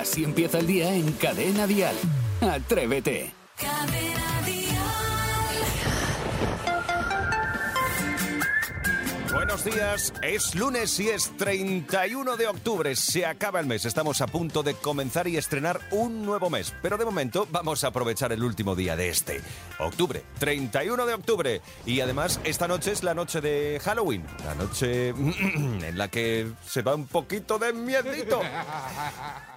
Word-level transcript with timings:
Así 0.00 0.24
empieza 0.24 0.58
el 0.60 0.66
día 0.66 0.94
en 0.94 1.12
Cadena 1.12 1.66
Dial. 1.66 1.94
Atrévete. 2.40 3.34
Buenos 9.62 9.78
días, 9.78 10.12
es 10.22 10.54
lunes 10.54 10.98
y 11.00 11.10
es 11.10 11.36
31 11.36 12.38
de 12.38 12.46
octubre, 12.46 12.96
se 12.96 13.26
acaba 13.26 13.60
el 13.60 13.66
mes, 13.66 13.84
estamos 13.84 14.22
a 14.22 14.26
punto 14.26 14.62
de 14.62 14.72
comenzar 14.72 15.28
y 15.28 15.36
estrenar 15.36 15.80
un 15.90 16.24
nuevo 16.24 16.48
mes, 16.48 16.72
pero 16.80 16.96
de 16.96 17.04
momento 17.04 17.46
vamos 17.50 17.84
a 17.84 17.88
aprovechar 17.88 18.32
el 18.32 18.42
último 18.42 18.74
día 18.74 18.96
de 18.96 19.10
este, 19.10 19.42
octubre, 19.78 20.22
31 20.38 21.04
de 21.04 21.12
octubre, 21.12 21.60
y 21.84 22.00
además 22.00 22.40
esta 22.44 22.68
noche 22.68 22.92
es 22.92 23.02
la 23.02 23.12
noche 23.12 23.42
de 23.42 23.78
Halloween, 23.84 24.24
la 24.46 24.54
noche 24.54 25.08
en 25.08 25.98
la 25.98 26.08
que 26.08 26.50
se 26.66 26.80
va 26.80 26.94
un 26.94 27.06
poquito 27.06 27.58
de 27.58 27.74
miedito. 27.74 28.40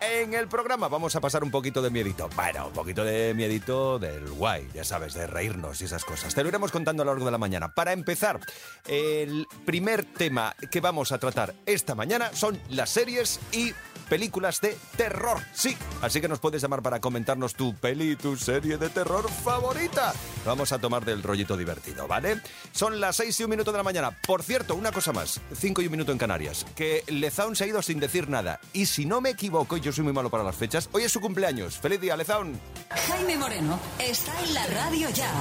En 0.02 0.34
el 0.34 0.50
programa 0.50 0.90
vamos 0.90 1.16
a 1.16 1.22
pasar 1.22 1.46
un 1.46 1.52
poquito 1.52 1.82
de 1.82 1.92
miedito, 1.92 2.30
bueno, 2.36 2.68
un 2.68 2.74
poquito 2.74 3.06
de 3.06 3.34
miedito 3.34 4.00
del 4.00 4.30
guay, 4.32 4.68
ya 4.74 4.84
sabes, 4.84 5.14
de 5.14 5.28
reírnos 5.28 5.80
y 5.82 5.86
esas 5.86 6.04
cosas, 6.04 6.36
te 6.36 6.44
lo 6.44 6.50
iremos 6.50 6.74
contando 6.74 7.04
a 7.04 7.06
lo 7.06 7.14
largo 7.14 7.26
de 7.26 7.32
la 7.32 7.38
mañana. 7.38 7.74
Para 7.74 7.94
empezar, 7.94 8.42
el 8.86 9.48
primer 9.66 9.93
tema 10.02 10.56
que 10.72 10.82
vamos 10.82 11.12
a 11.12 11.20
tratar 11.20 11.54
esta 11.68 11.94
mañana 11.94 12.32
son 12.34 12.60
las 12.70 12.90
series 12.90 13.40
y 13.52 13.74
películas 14.10 14.60
de 14.62 14.78
terror. 14.98 15.40
Sí, 15.54 15.78
así 16.02 16.22
que 16.22 16.28
nos 16.28 16.40
puedes 16.40 16.62
llamar 16.62 16.82
para 16.82 17.00
comentarnos 17.00 17.54
tu 17.54 17.76
peli, 17.76 18.16
tu 18.16 18.36
serie 18.36 18.78
de 18.78 18.90
terror 18.90 19.30
favorita. 19.30 20.14
Vamos 20.46 20.72
a 20.72 20.80
tomar 20.80 21.06
del 21.06 21.24
rollito 21.24 21.56
divertido, 21.58 22.08
¿vale? 22.08 22.42
Son 22.72 23.00
las 23.00 23.16
6 23.18 23.40
y 23.40 23.44
un 23.44 23.50
minuto 23.52 23.72
de 23.72 23.78
la 23.78 23.84
mañana. 23.84 24.12
Por 24.26 24.44
cierto, 24.44 24.76
una 24.76 24.92
cosa 24.92 25.14
más, 25.14 25.40
5 25.56 25.82
y 25.82 25.86
un 25.86 25.92
minuto 25.92 26.12
en 26.12 26.18
Canarias, 26.18 26.66
que 26.76 27.04
Lezaun 27.08 27.56
se 27.56 27.64
ha 27.66 27.68
ido 27.68 27.82
sin 27.82 28.00
decir 28.00 28.30
nada. 28.30 28.60
Y 28.74 28.86
si 28.88 29.06
no 29.06 29.22
me 29.22 29.32
equivoco, 29.32 29.78
y 29.78 29.82
yo 29.82 29.92
soy 29.92 30.04
muy 30.04 30.14
malo 30.14 30.30
para 30.30 30.44
las 30.44 30.56
fechas, 30.56 30.90
hoy 30.92 31.04
es 31.04 31.12
su 31.12 31.22
cumpleaños. 31.22 31.78
¡Feliz 31.78 32.02
día, 32.02 32.18
Lezaun! 32.18 32.60
Jaime 32.90 33.38
Moreno 33.38 33.80
está 34.00 34.40
en 34.44 34.54
la 34.54 34.66
radio 34.68 35.10
ya. 35.10 35.32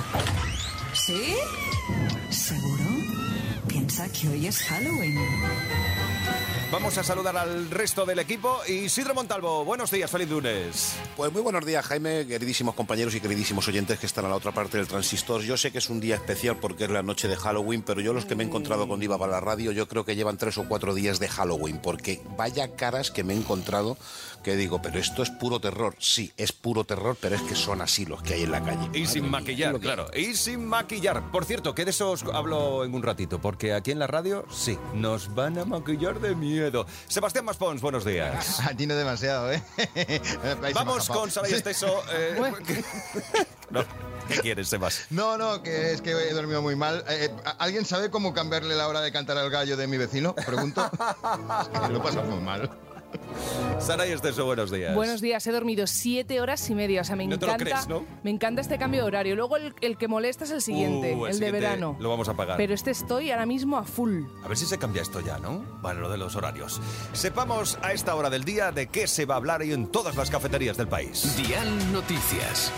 ¿Sí? 0.95 1.35
Que 4.11 4.29
hoy 4.29 4.47
es 4.49 4.59
Halloween. 4.65 5.17
Vamos 6.73 6.99
a 6.99 7.05
saludar 7.05 7.37
al 7.37 7.71
resto 7.71 8.05
del 8.05 8.19
equipo. 8.19 8.61
Isidro 8.67 9.15
Montalvo, 9.15 9.65
buenos 9.65 9.91
días, 9.91 10.11
feliz 10.11 10.29
lunes. 10.29 10.95
Pues 11.17 11.31
muy 11.31 11.43
buenos 11.43 11.65
días, 11.65 11.85
Jaime, 11.85 12.27
queridísimos 12.27 12.75
compañeros 12.75 13.15
y 13.15 13.21
queridísimos 13.21 13.69
oyentes 13.69 13.99
que 14.01 14.07
están 14.07 14.25
a 14.25 14.29
la 14.29 14.35
otra 14.35 14.53
parte 14.53 14.79
del 14.79 14.89
transistor. 14.89 15.43
Yo 15.43 15.57
sé 15.57 15.71
que 15.71 15.79
es 15.79 15.91
un 15.91 16.01
día 16.01 16.17
especial 16.17 16.57
porque 16.57 16.85
es 16.85 16.91
la 16.91 17.03
noche 17.03 17.29
de 17.29 17.37
Halloween, 17.37 17.83
pero 17.83 18.01
yo 18.01 18.13
los 18.13 18.25
que 18.25 18.35
me 18.35 18.43
he 18.43 18.47
encontrado 18.47 18.89
cuando 18.89 19.05
iba 19.05 19.19
para 19.19 19.33
la 19.33 19.41
radio, 19.41 19.71
yo 19.71 19.87
creo 19.87 20.05
que 20.05 20.17
llevan 20.17 20.39
tres 20.39 20.57
o 20.59 20.67
cuatro 20.67 20.95
días 20.95 21.21
de 21.21 21.29
Halloween, 21.29 21.79
porque 21.79 22.23
vaya 22.37 22.75
caras 22.75 23.11
que 23.11 23.23
me 23.23 23.35
he 23.35 23.37
encontrado 23.37 23.99
que 24.43 24.57
digo, 24.57 24.81
pero 24.83 24.99
esto 24.99 25.23
es 25.23 25.31
puro 25.31 25.61
terror. 25.61 25.95
Sí, 25.99 26.33
es 26.37 26.53
puro 26.53 26.85
terror, 26.85 27.17
pero 27.21 27.37
es 27.37 27.43
que 27.43 27.55
son 27.55 27.81
así 27.81 28.05
los 28.05 28.23
que 28.23 28.35
hay 28.35 28.43
en 28.43 28.51
la 28.51 28.63
calle. 28.63 28.91
Y 28.93 29.07
sin 29.07 29.31
maquillar, 29.31 29.79
claro. 29.79 30.09
Y 30.15 30.35
sin 30.35 30.67
maquillar. 30.67 31.31
Por 31.31 31.45
cierto, 31.45 31.75
que 31.75 31.85
de 31.85 31.91
eso 31.91 32.11
os 32.11 32.25
hablo 32.25 32.85
en 32.85 32.95
un 32.95 33.03
ratito, 33.03 33.41
porque 33.41 33.73
aquí 33.73 33.91
en 33.93 33.99
la 33.99 34.07
radio, 34.07 34.45
sí, 34.51 34.79
nos 34.95 35.35
van 35.35 35.59
a 35.59 35.65
maquillar 35.65 36.21
de 36.21 36.35
miedo. 36.35 36.87
Sebastián 37.09 37.45
Maspons, 37.45 37.81
buenos 37.81 38.05
días. 38.05 38.61
A 38.67 38.75
ti 38.77 38.87
no 38.87 38.95
demasiado, 38.95 39.53
¿eh? 39.53 39.63
Vamos 40.75 41.09
con 41.09 41.31
Sara 41.31 41.49
y 41.49 41.55
Esteso. 41.55 42.03
eh, 42.13 42.35
no, 43.71 43.85
¿Qué 44.29 44.41
quieres, 44.41 44.69
Sebas? 44.69 45.07
No, 45.11 45.37
no, 45.37 45.63
que 45.63 45.93
es 45.93 46.01
que 46.01 46.11
he 46.11 46.33
dormido 46.33 46.63
muy 46.63 46.77
mal. 46.77 47.05
Eh, 47.09 47.31
¿Alguien 47.59 47.85
sabe 47.85 48.11
cómo 48.11 48.33
cambiarle 48.33 48.75
la 48.75 48.89
hora 48.89 49.01
de 49.01 49.13
cantar 49.13 49.37
al 49.39 49.51
gallo 49.51 49.77
de 49.77 49.87
mi 49.87 49.99
vecino? 49.99 50.35
Pregunto. 50.35 50.89
Es 51.73 51.81
que 51.81 51.93
lo 51.93 52.03
pasa 52.03 52.23
muy 52.23 52.41
mal. 52.41 52.71
Sara 53.79 54.07
y 54.07 54.13
Esteso, 54.13 54.45
buenos 54.45 54.71
días. 54.71 54.95
Buenos 54.95 55.21
días, 55.21 55.47
he 55.47 55.53
dormido 55.53 55.87
siete 55.87 56.41
horas 56.41 56.69
y 56.71 56.75
media. 56.75 57.01
O 57.01 57.05
sea, 57.05 57.17
me 57.17 57.27
No 57.27 57.39
te 57.39 57.47
lo 57.47 57.53
encanta. 57.53 57.73
crees, 57.75 57.89
¿no? 57.89 58.05
Me 58.23 58.31
encanta 58.31 58.61
este 58.61 58.79
cambio 58.79 59.01
de 59.03 59.07
horario. 59.09 59.35
Luego 59.37 59.57
el, 59.57 59.75
el 59.81 59.97
que 59.99 60.09
molesta 60.09 60.45
es 60.45 60.51
el 60.53 60.63
siguiente, 60.63 61.15
Uh, 61.15 61.27
el, 61.27 61.33
de 61.33 61.35
siguiente 61.39 61.61
verano. 61.61 61.97
Lo 62.01 62.09
vamos 62.09 62.29
a 62.29 62.35
pagar. 62.35 62.57
Pero 62.57 62.75
este 62.75 62.91
estoy 62.91 63.31
ahora 63.31 63.47
mismo 63.47 63.77
a 63.77 63.85
full. 63.85 64.23
A 64.45 64.49
ver 64.49 64.57
si 64.57 64.67
se 64.67 64.79
cambia 64.79 65.03
esto 65.03 65.21
ya, 65.21 65.39
¿no? 65.39 65.65
Bueno, 65.83 66.01
lo 66.01 66.09
de 66.11 66.19
los 66.19 66.37
horarios. 66.37 66.81
Sepamos 67.13 67.79
a 67.83 67.93
esta 67.93 68.15
hora 68.15 68.31
del 68.31 68.45
día 68.45 68.71
de 68.73 68.87
qué 68.87 69.07
se 69.07 69.25
va 69.27 69.35
a 69.35 69.39
hablar 69.39 69.61
hoy 69.63 69.73
en 69.73 69.89
todas 69.89 70.17
las 70.17 70.31
cafeterías 70.31 70.77
del 70.77 70.89
país. 70.89 71.37
Dial 71.37 71.93
Noticias. 71.93 72.73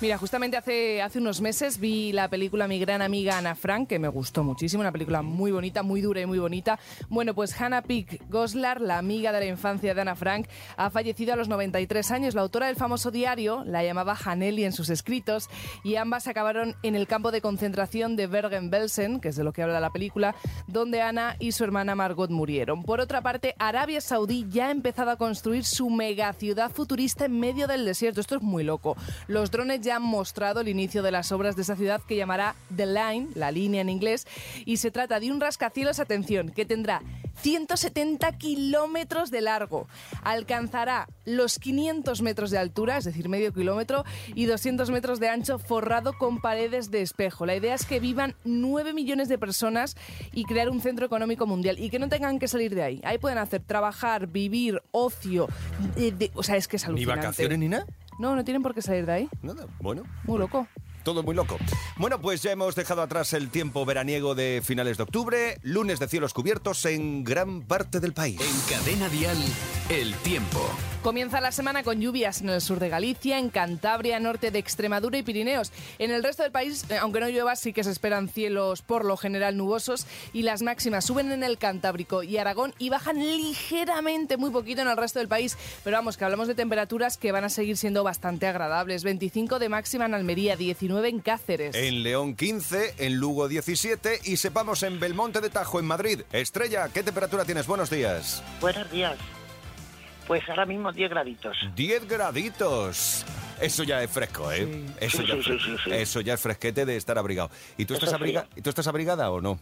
Mira, 0.00 0.18
justamente 0.18 0.56
hace, 0.56 1.00
hace 1.00 1.18
unos 1.20 1.40
meses 1.40 1.78
vi 1.78 2.12
la 2.12 2.28
película 2.28 2.66
Mi 2.66 2.80
gran 2.80 3.00
amiga 3.00 3.38
Ana 3.38 3.54
Frank, 3.54 3.88
que 3.88 4.00
me 4.00 4.08
gustó 4.08 4.42
muchísimo, 4.42 4.80
una 4.80 4.90
película 4.90 5.22
muy 5.22 5.52
bonita, 5.52 5.84
muy 5.84 6.00
dura 6.00 6.20
y 6.20 6.26
muy 6.26 6.38
bonita. 6.38 6.80
Bueno, 7.08 7.32
pues 7.32 7.58
Hannah 7.58 7.82
Pick 7.82 8.28
Goslar, 8.28 8.80
la 8.80 8.98
amiga 8.98 9.32
de 9.32 9.38
la 9.38 9.46
infancia 9.46 9.94
de 9.94 10.00
Ana 10.00 10.16
Frank, 10.16 10.48
ha 10.76 10.90
fallecido 10.90 11.32
a 11.32 11.36
los 11.36 11.48
93 11.48 12.10
años. 12.10 12.34
La 12.34 12.42
autora 12.42 12.66
del 12.66 12.76
famoso 12.76 13.12
diario 13.12 13.62
la 13.64 13.84
llamaba 13.84 14.18
Haneli 14.22 14.64
en 14.64 14.72
sus 14.72 14.90
escritos 14.90 15.48
y 15.84 15.94
ambas 15.94 16.26
acabaron 16.26 16.74
en 16.82 16.96
el 16.96 17.06
campo 17.06 17.30
de 17.30 17.40
concentración 17.40 18.16
de 18.16 18.26
Bergen-Belsen, 18.26 19.20
que 19.20 19.28
es 19.28 19.36
de 19.36 19.44
lo 19.44 19.52
que 19.52 19.62
habla 19.62 19.78
la 19.78 19.90
película, 19.90 20.34
donde 20.66 21.02
Ana 21.02 21.36
y 21.38 21.52
su 21.52 21.62
hermana 21.62 21.94
Margot 21.94 22.30
murieron. 22.30 22.82
Por 22.82 23.00
otra 23.00 23.22
parte, 23.22 23.54
Arabia 23.60 24.00
Saudí 24.00 24.44
ya 24.50 24.66
ha 24.66 24.70
empezado 24.72 25.12
a 25.12 25.16
construir 25.16 25.64
su 25.64 25.88
megaciudad 25.88 26.72
futurista 26.72 27.26
en 27.26 27.38
medio 27.38 27.68
del 27.68 27.84
desierto. 27.84 28.20
Esto 28.20 28.36
es 28.36 28.42
muy 28.42 28.64
loco. 28.64 28.96
Los 29.28 29.52
drones 29.52 29.83
ya 29.84 29.96
han 29.96 30.02
mostrado 30.02 30.60
el 30.60 30.68
inicio 30.68 31.02
de 31.02 31.10
las 31.12 31.30
obras 31.32 31.56
de 31.56 31.62
esa 31.62 31.76
ciudad 31.76 32.00
que 32.02 32.16
llamará 32.16 32.54
The 32.74 32.86
Line, 32.86 33.28
la 33.34 33.50
línea 33.50 33.80
en 33.80 33.88
inglés, 33.88 34.26
y 34.64 34.78
se 34.78 34.90
trata 34.90 35.20
de 35.20 35.30
un 35.30 35.40
rascacielos, 35.40 36.00
atención, 36.00 36.48
que 36.50 36.64
tendrá 36.64 37.02
170 37.42 38.32
kilómetros 38.38 39.30
de 39.30 39.40
largo, 39.40 39.86
alcanzará 40.22 41.06
los 41.24 41.58
500 41.58 42.22
metros 42.22 42.50
de 42.50 42.58
altura, 42.58 42.96
es 42.96 43.04
decir, 43.04 43.28
medio 43.28 43.52
kilómetro, 43.52 44.04
y 44.34 44.46
200 44.46 44.90
metros 44.90 45.20
de 45.20 45.28
ancho 45.28 45.58
forrado 45.58 46.12
con 46.16 46.40
paredes 46.40 46.90
de 46.90 47.02
espejo. 47.02 47.44
La 47.44 47.54
idea 47.56 47.74
es 47.74 47.84
que 47.86 48.00
vivan 48.00 48.34
9 48.44 48.92
millones 48.92 49.28
de 49.28 49.36
personas 49.38 49.96
y 50.32 50.44
crear 50.44 50.70
un 50.70 50.80
centro 50.80 51.04
económico 51.06 51.46
mundial 51.46 51.78
y 51.78 51.90
que 51.90 51.98
no 51.98 52.08
tengan 52.08 52.38
que 52.38 52.48
salir 52.48 52.74
de 52.74 52.82
ahí. 52.82 53.00
Ahí 53.04 53.18
pueden 53.18 53.38
hacer 53.38 53.62
trabajar, 53.62 54.26
vivir, 54.28 54.80
ocio, 54.92 55.48
de- 55.96 56.12
de- 56.12 56.30
o 56.34 56.42
sea, 56.42 56.56
es 56.56 56.66
que 56.68 56.76
es 56.76 56.84
¿Ni 56.84 56.90
alucinante. 56.90 57.20
vacaciones 57.26 57.58
ni 57.58 57.68
nada? 57.68 57.86
No, 58.18 58.36
no 58.36 58.44
tienen 58.44 58.62
por 58.62 58.74
qué 58.74 58.82
salir 58.82 59.06
de 59.06 59.12
ahí. 59.12 59.28
Nada, 59.42 59.66
bueno. 59.80 60.02
Muy 60.24 60.38
loco. 60.38 60.66
Todo 61.02 61.22
muy 61.22 61.34
loco. 61.34 61.58
Bueno, 61.96 62.18
pues 62.20 62.42
ya 62.42 62.52
hemos 62.52 62.74
dejado 62.74 63.02
atrás 63.02 63.34
el 63.34 63.50
tiempo 63.50 63.84
veraniego 63.84 64.34
de 64.34 64.62
finales 64.64 64.96
de 64.96 65.02
octubre, 65.02 65.58
lunes 65.62 65.98
de 65.98 66.08
cielos 66.08 66.32
cubiertos 66.32 66.84
en 66.86 67.24
gran 67.24 67.62
parte 67.62 68.00
del 68.00 68.14
país. 68.14 68.40
En 68.40 68.76
Cadena 68.76 69.08
Dial, 69.10 69.36
el 69.90 70.14
tiempo. 70.16 70.60
Comienza 71.04 71.42
la 71.42 71.52
semana 71.52 71.82
con 71.82 72.00
lluvias 72.00 72.40
en 72.40 72.48
el 72.48 72.62
sur 72.62 72.80
de 72.80 72.88
Galicia, 72.88 73.38
en 73.38 73.50
Cantabria, 73.50 74.18
norte 74.20 74.50
de 74.50 74.58
Extremadura 74.58 75.18
y 75.18 75.22
Pirineos. 75.22 75.70
En 75.98 76.10
el 76.10 76.24
resto 76.24 76.42
del 76.42 76.50
país, 76.50 76.86
eh, 76.88 76.96
aunque 76.96 77.20
no 77.20 77.28
llueva, 77.28 77.56
sí 77.56 77.74
que 77.74 77.84
se 77.84 77.90
esperan 77.90 78.26
cielos 78.26 78.80
por 78.80 79.04
lo 79.04 79.18
general 79.18 79.58
nubosos 79.58 80.06
y 80.32 80.44
las 80.44 80.62
máximas 80.62 81.04
suben 81.04 81.30
en 81.30 81.42
el 81.42 81.58
Cantábrico 81.58 82.22
y 82.22 82.38
Aragón 82.38 82.72
y 82.78 82.88
bajan 82.88 83.18
ligeramente, 83.18 84.38
muy 84.38 84.50
poquito 84.50 84.80
en 84.80 84.88
el 84.88 84.96
resto 84.96 85.18
del 85.18 85.28
país. 85.28 85.58
Pero 85.84 85.98
vamos, 85.98 86.16
que 86.16 86.24
hablamos 86.24 86.48
de 86.48 86.54
temperaturas 86.54 87.18
que 87.18 87.32
van 87.32 87.44
a 87.44 87.50
seguir 87.50 87.76
siendo 87.76 88.02
bastante 88.02 88.46
agradables. 88.46 89.04
25 89.04 89.58
de 89.58 89.68
máxima 89.68 90.06
en 90.06 90.14
Almería, 90.14 90.56
19 90.56 91.06
en 91.06 91.20
Cáceres. 91.20 91.76
En 91.76 92.02
León 92.02 92.34
15, 92.34 92.94
en 92.96 93.16
Lugo 93.16 93.46
17 93.46 94.20
y 94.24 94.38
sepamos 94.38 94.82
en 94.82 94.98
Belmonte 94.98 95.42
de 95.42 95.50
Tajo, 95.50 95.78
en 95.78 95.84
Madrid. 95.84 96.22
Estrella, 96.32 96.88
¿qué 96.88 97.02
temperatura 97.02 97.44
tienes? 97.44 97.66
Buenos 97.66 97.90
días. 97.90 98.42
Buenos 98.58 98.90
días. 98.90 99.18
Pues 100.26 100.48
ahora 100.48 100.64
mismo 100.66 100.90
10 100.92 101.10
graditos. 101.10 101.56
10 101.74 102.08
graditos. 102.08 103.24
Eso 103.60 103.82
ya 103.84 104.02
es 104.02 104.10
fresco, 104.10 104.50
¿eh? 104.50 104.84
Eso, 105.00 105.18
Sí, 105.18 105.26
ya 105.28 105.34
sí, 105.34 105.38
es 105.40 105.44
sí, 105.44 105.50
fre- 105.52 105.60
sí, 105.64 105.76
sí. 105.84 105.90
eso 105.92 106.20
ya 106.20 106.34
es 106.34 106.40
fresquete 106.40 106.84
de 106.86 106.96
estar 106.96 107.18
abrigado. 107.18 107.50
¿Y 107.76 107.84
tú, 107.84 107.94
Eso 107.94 108.04
estás 108.06 108.20
abriga- 108.20 108.46
¿Y 108.56 108.62
tú 108.62 108.70
estás 108.70 108.86
abrigada 108.88 109.30
o 109.30 109.40
no? 109.40 109.58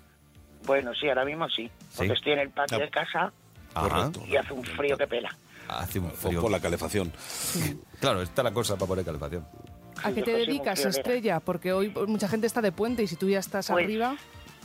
Bueno, 0.65 0.93
sí, 0.95 1.09
ahora 1.09 1.25
mismo 1.25 1.49
sí. 1.49 1.71
Porque 1.97 2.13
Sí. 2.13 2.15
estoy 2.19 2.33
en 2.35 2.39
el 2.41 2.51
patio 2.51 2.79
de 2.79 2.89
casa 2.91 3.33
Ajá. 3.75 4.11
Y 4.29 4.37
hace 4.37 4.53
un 4.53 4.63
frío 4.65 4.97
que 4.99 5.07
pela. 5.07 5.35
Hace 5.69 5.99
un 5.99 6.07
O 6.07 6.11
frío. 6.11 6.41
por 6.43 6.51
la 6.51 6.61
calefacción. 6.61 7.11
Claro, 8.01 8.21
está 8.23 8.43
la 8.43 8.53
cosa 8.53 8.75
para 8.77 8.87
poner 8.87 9.05
calefacción. 9.05 9.47
¿A 10.05 10.13
qué 10.13 10.23
te 10.23 10.33
dedicas. 10.33 10.85
Estrella? 10.85 11.41
Porque 11.41 11.73
hoy 11.73 11.89
mucha 12.07 12.29
gente 12.29 12.47
está 12.47 12.61
de 12.61 12.71
puente 12.73 13.03
y 13.03 13.07
si 13.07 13.17
tú 13.17 13.29
ya 13.31 13.39
estás 13.39 13.69
Pues, 13.69 13.85
arriba... 13.85 14.17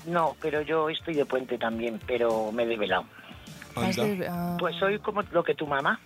No, 0.05 0.35
pero 0.41 0.61
yo 0.61 0.89
estoy 0.89 1.13
de 1.15 1.25
puente 1.25 1.57
también, 1.57 1.99
pero 2.05 2.51
me 2.51 2.63
he 2.63 2.65
desvelado. 2.65 3.05
Ah. 4.29 4.57
Pues 4.59 4.75
soy 4.77 4.99
como 4.99 5.21
lo 5.31 5.43
que 5.43 5.55
tu 5.55 5.67
mamá. 5.67 5.99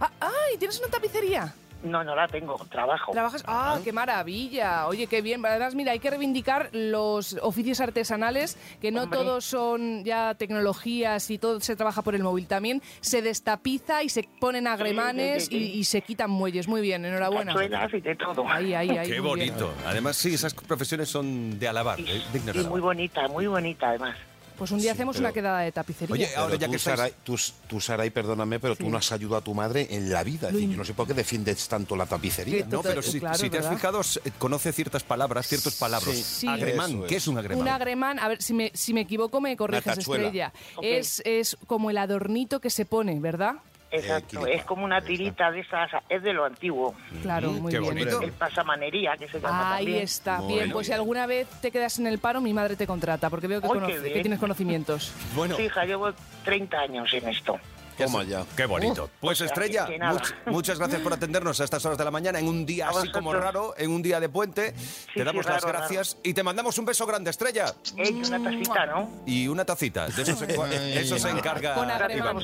Ah, 0.00 0.10
¡Ay! 0.20 0.58
¿Tienes 0.58 0.78
una 0.80 0.88
tapicería? 0.88 1.54
No, 1.82 2.02
no 2.02 2.16
la 2.16 2.26
tengo, 2.26 2.56
trabajo. 2.70 3.12
¿Trabajas? 3.12 3.44
¡Ah, 3.46 3.78
qué 3.84 3.92
maravilla! 3.92 4.86
Oye, 4.88 5.06
qué 5.06 5.20
bien. 5.20 5.44
Además, 5.44 5.74
mira, 5.74 5.92
hay 5.92 5.98
que 5.98 6.10
reivindicar 6.10 6.70
los 6.72 7.36
oficios 7.42 7.80
artesanales, 7.80 8.56
que 8.80 8.90
no 8.90 9.02
Hombre. 9.02 9.18
todos 9.18 9.44
son 9.44 10.02
ya 10.02 10.34
tecnologías 10.34 11.30
y 11.30 11.38
todo 11.38 11.60
se 11.60 11.76
trabaja 11.76 12.02
por 12.02 12.14
el 12.14 12.22
móvil. 12.22 12.46
También 12.48 12.82
se 13.00 13.22
destapiza 13.22 14.02
y 14.02 14.08
se 14.08 14.24
ponen 14.40 14.66
agremanes 14.66 15.44
sí, 15.44 15.50
sí, 15.50 15.58
sí. 15.58 15.72
Y, 15.74 15.78
y 15.80 15.84
se 15.84 16.00
quitan 16.00 16.30
muelles. 16.30 16.66
Muy 16.66 16.80
bien, 16.80 17.04
enhorabuena. 17.04 17.54
Y 17.92 18.00
de 18.00 18.16
todo. 18.16 18.48
Ahí, 18.48 18.74
ahí, 18.74 18.90
ahí. 18.90 19.06
Qué 19.06 19.12
bien. 19.12 19.24
bonito. 19.24 19.72
Además, 19.86 20.16
sí, 20.16 20.34
esas 20.34 20.54
profesiones 20.54 21.08
son 21.10 21.58
de 21.58 21.68
alabar, 21.68 22.00
Y, 22.00 22.10
¿eh? 22.10 22.22
de 22.32 22.60
y 22.60 22.64
muy 22.64 22.80
bonita, 22.80 23.28
muy 23.28 23.46
bonita 23.46 23.90
además. 23.90 24.16
Pues 24.56 24.70
un 24.70 24.78
día 24.78 24.92
Sí, 24.92 24.96
hacemos 24.96 25.16
pero- 25.16 25.26
una 25.26 25.32
quedada 25.34 25.60
de 25.60 25.72
tapicería. 25.72 26.12
Oye, 26.14 26.26
Pero 26.28 26.40
ahora 26.40 26.56
ya 26.56 26.66
tú, 26.66 26.70
que 26.72 26.76
estáis- 26.78 27.12
tú, 27.22 27.36
tú, 27.68 27.80
Saray, 27.80 28.10
perdóname, 28.10 28.58
pero 28.58 28.74
tú 28.76 28.88
no 28.88 28.96
has 28.98 29.12
ayudado 29.12 29.36
a 29.36 29.40
tu 29.44 29.54
madre 29.54 29.86
en 29.90 30.10
la 30.10 30.22
vida. 30.24 30.48
Es 30.48 30.54
decir, 30.54 30.70
yo 30.70 30.76
no 30.76 30.84
sé 30.84 30.94
por 30.94 31.06
qué 31.06 31.14
defiendes 31.14 31.68
tanto 31.68 31.94
la 31.96 32.06
tapicería. 32.06 32.64
No, 32.66 32.82
pero 32.82 33.02
si, 33.02 33.20
claro, 33.20 33.36
si 33.38 33.50
te 33.50 33.58
has 33.58 33.68
fijado, 33.68 34.00
s- 34.00 34.20
conoce 34.38 34.72
ciertas 34.72 35.02
palabras, 35.02 35.46
ciertos 35.46 35.74
palabras. 35.76 36.16
Sí. 36.16 36.48
Agremán, 36.48 37.04
¿qué 37.06 37.16
es. 37.16 37.26
un 37.28 37.38
agremán? 37.38 37.60
Un 37.62 37.68
agremán, 37.68 38.18
a 38.18 38.28
ver, 38.28 38.42
si 38.42 38.54
me, 38.54 38.70
si 38.74 38.94
me 38.94 39.02
equivoco 39.02 39.40
me 39.40 39.56
corriges, 39.56 39.84
tachuela. 39.84 40.24
Estrella. 40.24 40.52
Ok. 40.76 40.84
Es, 40.84 41.22
es 41.24 41.56
como 41.66 41.90
el 41.90 41.98
adornito 41.98 42.60
que 42.60 42.70
se 42.70 42.84
pone, 42.86 43.18
¿verdad? 43.20 43.56
Exacto, 43.96 44.46
es 44.46 44.64
como 44.64 44.84
una 44.84 45.00
tirita 45.00 45.50
de 45.50 45.60
esas, 45.60 45.90
es 46.08 46.22
de 46.22 46.32
lo 46.32 46.44
antiguo. 46.44 46.94
Claro, 47.22 47.50
muy 47.52 47.72
qué 47.72 47.78
bien. 47.80 47.94
bonito. 47.94 48.20
El 48.22 48.32
pasamanería, 48.32 49.16
que 49.16 49.28
se 49.28 49.40
llama 49.40 49.74
Ahí 49.76 49.84
también. 49.86 50.02
está. 50.04 50.38
Muy 50.38 50.48
bien, 50.48 50.58
bien. 50.64 50.72
pues 50.72 50.86
si 50.86 50.92
alguna 50.92 51.26
vez 51.26 51.48
te 51.60 51.70
quedas 51.70 51.98
en 51.98 52.06
el 52.06 52.18
paro, 52.18 52.40
mi 52.40 52.52
madre 52.52 52.76
te 52.76 52.86
contrata, 52.86 53.30
porque 53.30 53.46
veo 53.46 53.60
que, 53.60 53.68
conoce- 53.68 54.12
tienes 54.22 54.38
conocimientos. 54.38 55.12
Bueno, 55.34 55.58
Hija, 55.60 55.84
llevo 55.84 56.12
30 56.44 56.78
años 56.78 57.12
en 57.14 57.28
esto. 57.28 57.58
Toma 58.04 58.22
ya. 58.24 58.44
qué 58.56 58.66
bonito. 58.66 59.10
Pues 59.20 59.40
Estrella, 59.40 59.86
que 59.86 59.98
nada. 59.98 60.18
much- 60.20 60.34
muchas 60.46 60.78
gracias 60.78 61.00
por 61.00 61.12
atendernos 61.12 61.60
a 61.60 61.64
estas 61.64 61.84
horas 61.84 61.98
de 61.98 62.04
la 62.04 62.10
mañana 62.10 62.38
en 62.38 62.48
un 62.48 62.66
día 62.66 62.88
A 62.88 62.90
así 62.90 63.10
como 63.10 63.32
raro, 63.32 63.74
en 63.78 63.90
un 63.90 64.02
día 64.02 64.20
de 64.20 64.28
puente. 64.28 64.72
te 64.72 64.78
sí, 65.14 65.22
damos 65.22 65.44
las 65.46 65.62
raro, 65.62 65.78
gracias 65.78 66.18
y 66.22 66.34
te 66.34 66.42
mandamos 66.42 66.76
un 66.78 66.84
beso 66.84 67.06
grande, 67.06 67.30
Estrella. 67.30 67.74
He 67.96 68.10
una 68.12 68.42
tacita, 68.42 68.86
¿no? 68.86 69.10
Y 69.26 69.48
una 69.48 69.64
tacita. 69.64 70.06
De 70.08 70.22
eso 70.22 70.36
se, 70.36 71.00
eso 71.00 71.18
se 71.18 71.30
encarga. 71.30 71.74
Con 71.74 71.90
agremán. 71.90 72.36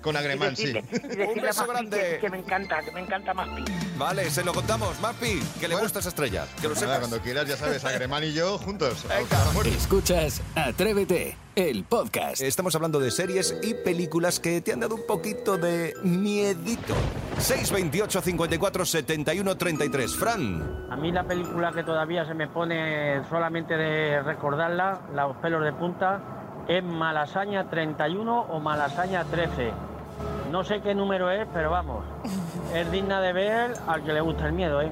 Con 0.00 0.16
agremán, 0.16 0.52
Y 0.52 0.56
decirle- 0.56 0.82
sí. 0.90 0.96
y 0.96 0.98
decirle 1.08 1.32
Un 1.32 1.38
a 1.40 1.42
beso 1.42 1.66
grande. 1.66 1.98
Que, 1.98 2.18
que 2.20 2.30
me 2.30 2.38
encanta, 2.38 2.82
que 2.82 2.90
me 2.92 3.00
encanta 3.00 3.34
más 3.34 3.48
Vale, 3.98 4.30
se 4.30 4.44
lo 4.44 4.52
contamos. 4.52 4.98
Mapi, 5.00 5.40
que 5.60 5.68
le 5.68 5.74
gusta 5.76 6.00
esa 6.00 6.08
estrella. 6.10 6.46
Que 6.60 6.68
lo 6.68 6.74
Nada, 6.74 6.80
sepas. 6.80 6.98
cuando 6.98 7.20
quieras, 7.20 7.46
ya 7.46 7.56
sabes, 7.56 7.84
Agremán 7.84 8.24
y 8.24 8.32
yo 8.32 8.58
juntos. 8.58 9.04
Escuchas 9.64 10.42
Atrévete, 10.54 11.36
el 11.56 11.84
podcast. 11.84 12.42
Estamos 12.42 12.74
hablando 12.74 13.00
de 13.00 13.10
series 13.10 13.58
y 13.62 13.72
películas 13.72 14.38
que 14.40 14.60
te 14.60 14.74
han 14.74 14.80
dado 14.80 14.94
un 14.94 15.06
poquito 15.06 15.56
de 15.56 15.94
miedito. 16.02 16.94
628 17.38 18.20
54 18.20 18.84
71 18.84 19.56
33. 19.56 20.16
Fran. 20.16 20.86
A 20.90 20.96
mí 20.96 21.10
la 21.10 21.24
película 21.24 21.72
que 21.72 21.82
todavía 21.82 22.26
se 22.26 22.34
me 22.34 22.46
pone 22.46 23.24
solamente 23.30 23.74
de 23.74 24.22
recordarla, 24.22 25.00
los 25.14 25.36
pelos 25.38 25.64
de 25.64 25.72
punta, 25.72 26.20
es 26.68 26.84
Malasaña 26.84 27.70
31 27.70 28.38
o 28.50 28.60
Malasaña 28.60 29.24
13. 29.24 29.72
No 30.52 30.62
sé 30.62 30.82
qué 30.82 30.94
número 30.94 31.30
es, 31.30 31.48
pero 31.54 31.70
vamos, 31.70 32.04
es 32.74 32.90
digna 32.92 33.22
de 33.22 33.32
ver 33.32 33.74
al 33.86 34.04
que 34.04 34.12
le 34.12 34.20
gusta 34.20 34.46
el 34.46 34.52
miedo, 34.52 34.82
¿eh? 34.82 34.90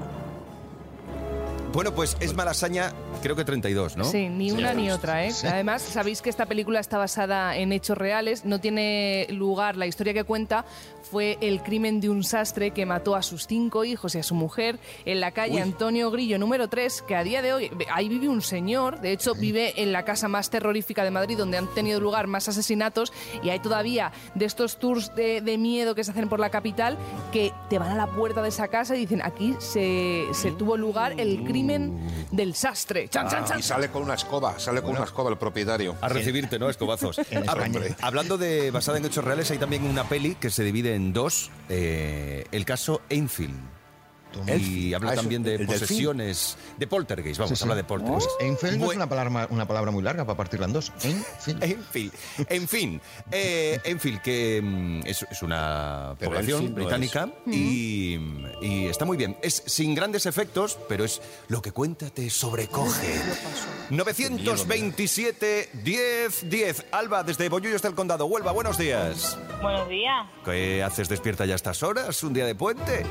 Bueno, 1.75 1.93
pues 1.93 2.17
es 2.21 2.37
Malasaña, 2.37 2.93
creo 3.21 3.35
que 3.35 3.44
32, 3.44 3.97
¿no? 3.97 4.05
Sí, 4.05 4.29
ni 4.29 4.53
una 4.53 4.73
ni 4.75 4.93
otra, 4.93 5.26
¿eh? 5.26 5.32
Sí. 5.32 5.49
Además, 5.49 5.82
sabéis 5.82 6.23
que 6.23 6.31
esta 6.31 6.47
película 6.47 6.79
está 6.79 6.99
basada 6.99 7.56
en 7.56 7.73
hechos 7.73 7.99
reales, 7.99 8.44
no 8.44 8.61
tiene 8.61 9.26
lugar, 9.31 9.76
la 9.76 9.88
historia 9.88 10.15
que 10.15 10.23
cuenta 10.23 10.65
fue 11.03 11.37
el 11.41 11.65
crimen 11.65 12.00
de 12.00 12.11
un 12.11 12.23
sastre 12.23 12.71
que 12.71 12.87
mató 12.87 13.17
a 13.17 13.23
sus 13.23 13.49
cinco 13.49 13.85
hijos 13.85 14.15
y 14.15 14.19
a 14.19 14.23
su 14.23 14.37
mujer 14.37 14.79
en 15.05 15.21
la 15.21 15.32
calle 15.32 15.61
Antonio 15.61 16.12
Grillo 16.12 16.38
número 16.38 16.69
3, 16.69 17.03
que 17.03 17.17
a 17.17 17.25
día 17.25 17.43
de 17.43 17.53
hoy, 17.53 17.71
ahí 17.93 18.09
vive 18.09 18.29
un 18.29 18.41
señor, 18.41 19.00
de 19.00 19.11
hecho 19.11 19.35
vive 19.35 19.82
en 19.82 19.91
la 19.91 20.05
casa 20.05 20.29
más 20.29 20.50
terrorífica 20.50 21.03
de 21.03 21.11
Madrid, 21.11 21.37
donde 21.37 21.59
han 21.59 21.67
tenido 21.75 21.99
lugar 21.99 22.29
más 22.29 22.49
asesinatos, 22.49 23.12
y 23.43 23.50
hay 23.50 23.59
todavía 23.59 24.12
de 24.37 24.44
estos 24.44 24.79
tours 24.79 25.12
de, 25.17 25.41
de 25.41 25.59
miedo 25.59 25.97
que 25.97 26.05
se 26.05 26.12
hacen 26.12 26.29
por 26.29 26.38
la 26.38 26.50
capital, 26.50 26.97
que 27.32 27.53
te 27.69 27.81
van 27.81 27.91
a 27.91 27.97
la 27.97 28.06
puerta 28.06 28.43
de 28.43 28.50
esa 28.50 28.69
casa 28.69 28.94
y 28.94 29.00
dicen, 29.00 29.23
aquí 29.25 29.56
se, 29.59 30.26
se 30.32 30.53
tuvo 30.53 30.76
lugar 30.76 31.15
el 31.19 31.43
crimen 31.43 31.63
del 32.31 32.55
sastre. 32.55 33.08
Chan, 33.08 33.28
chan, 33.28 33.44
chan. 33.44 33.58
Y 33.58 33.62
sale 33.62 33.88
con 33.90 34.02
una 34.02 34.14
escoba, 34.14 34.58
sale 34.58 34.82
con 34.82 34.93
una 34.93 35.05
escoba 35.05 35.31
el 35.31 35.38
propietario. 35.38 35.96
A 36.00 36.08
recibirte, 36.08 36.58
¿no? 36.58 36.69
Escobazos. 36.69 37.20
Hablando 38.00 38.38
de 38.38 38.70
basada 38.70 38.99
en 38.99 39.05
hechos 39.06 39.25
reales, 39.25 39.50
hay 39.50 39.58
también 39.58 39.84
una 39.84 40.05
peli 40.08 40.34
que 40.34 40.50
se 40.50 40.64
divide 40.64 40.94
en 40.94 41.12
dos. 41.12 41.50
eh, 41.69 42.44
el 42.52 42.64
caso 42.64 43.00
Enfield. 43.08 43.55
Y 44.59 44.95
habla 44.95 45.11
Ah, 45.11 45.13
eso, 45.15 45.23
también 45.23 45.43
de 45.43 45.59
delfín. 45.59 45.67
posesiones, 45.79 46.57
de 46.79 46.87
poltergeist, 46.87 47.39
vamos, 47.39 47.51
Sí, 47.51 47.57
sí. 47.57 47.63
habla 47.65 47.75
de 47.77 47.85
poltergeist. 47.85 48.31
Enfield 48.41 48.79
no 48.79 48.91
es 48.91 48.97
una 48.97 49.09
palabra, 49.09 49.47
una 49.51 49.67
palabra 49.67 49.91
muy 49.91 50.03
larga 50.03 50.25
para 50.25 50.37
partirla 50.37 50.67
en 50.67 50.73
dos. 50.73 50.93
Enfield. 51.03 51.63
Enfield. 51.65 52.13
En 52.49 52.69
fin, 52.69 53.01
eh, 53.31 53.79
Enfield, 53.85 54.21
que 54.23 54.61
mm, 54.63 55.07
es, 55.07 55.27
es 55.31 55.43
una 55.43 56.15
Pero 56.19 56.31
población 56.33 56.71
no 56.71 56.75
británica 56.75 57.29
y, 57.47 58.19
y 58.63 58.87
está 58.87 59.05
muy 59.05 59.17
bien. 59.17 59.37
Es 59.43 59.63
sin 59.67 59.95
grandes 59.95 60.27
efectos, 60.27 60.79
pero 60.89 61.05
es 61.05 61.21
lo 61.49 61.61
que 61.63 61.73
cuenta 61.73 62.11
te 62.11 62.29
sobrecoge. 62.31 63.21
927 63.91 65.71
10 65.85 66.51
10. 66.51 66.87
Alba, 66.93 67.23
desde 67.23 67.49
Bollullos 67.49 67.83
del 67.83 67.95
Condado, 67.95 68.27
Huelva, 68.27 68.53
buenos 68.53 68.79
días. 68.79 69.39
Buenos 69.63 69.89
días. 69.89 70.27
¿Qué 70.45 70.83
haces 70.83 71.09
despierta 71.09 71.47
ya 71.47 71.55
a 71.55 71.57
estas 71.57 71.83
horas? 71.83 72.23
¿Un 72.23 72.33
día 72.35 72.47
de 72.47 72.55
puente? 72.55 73.05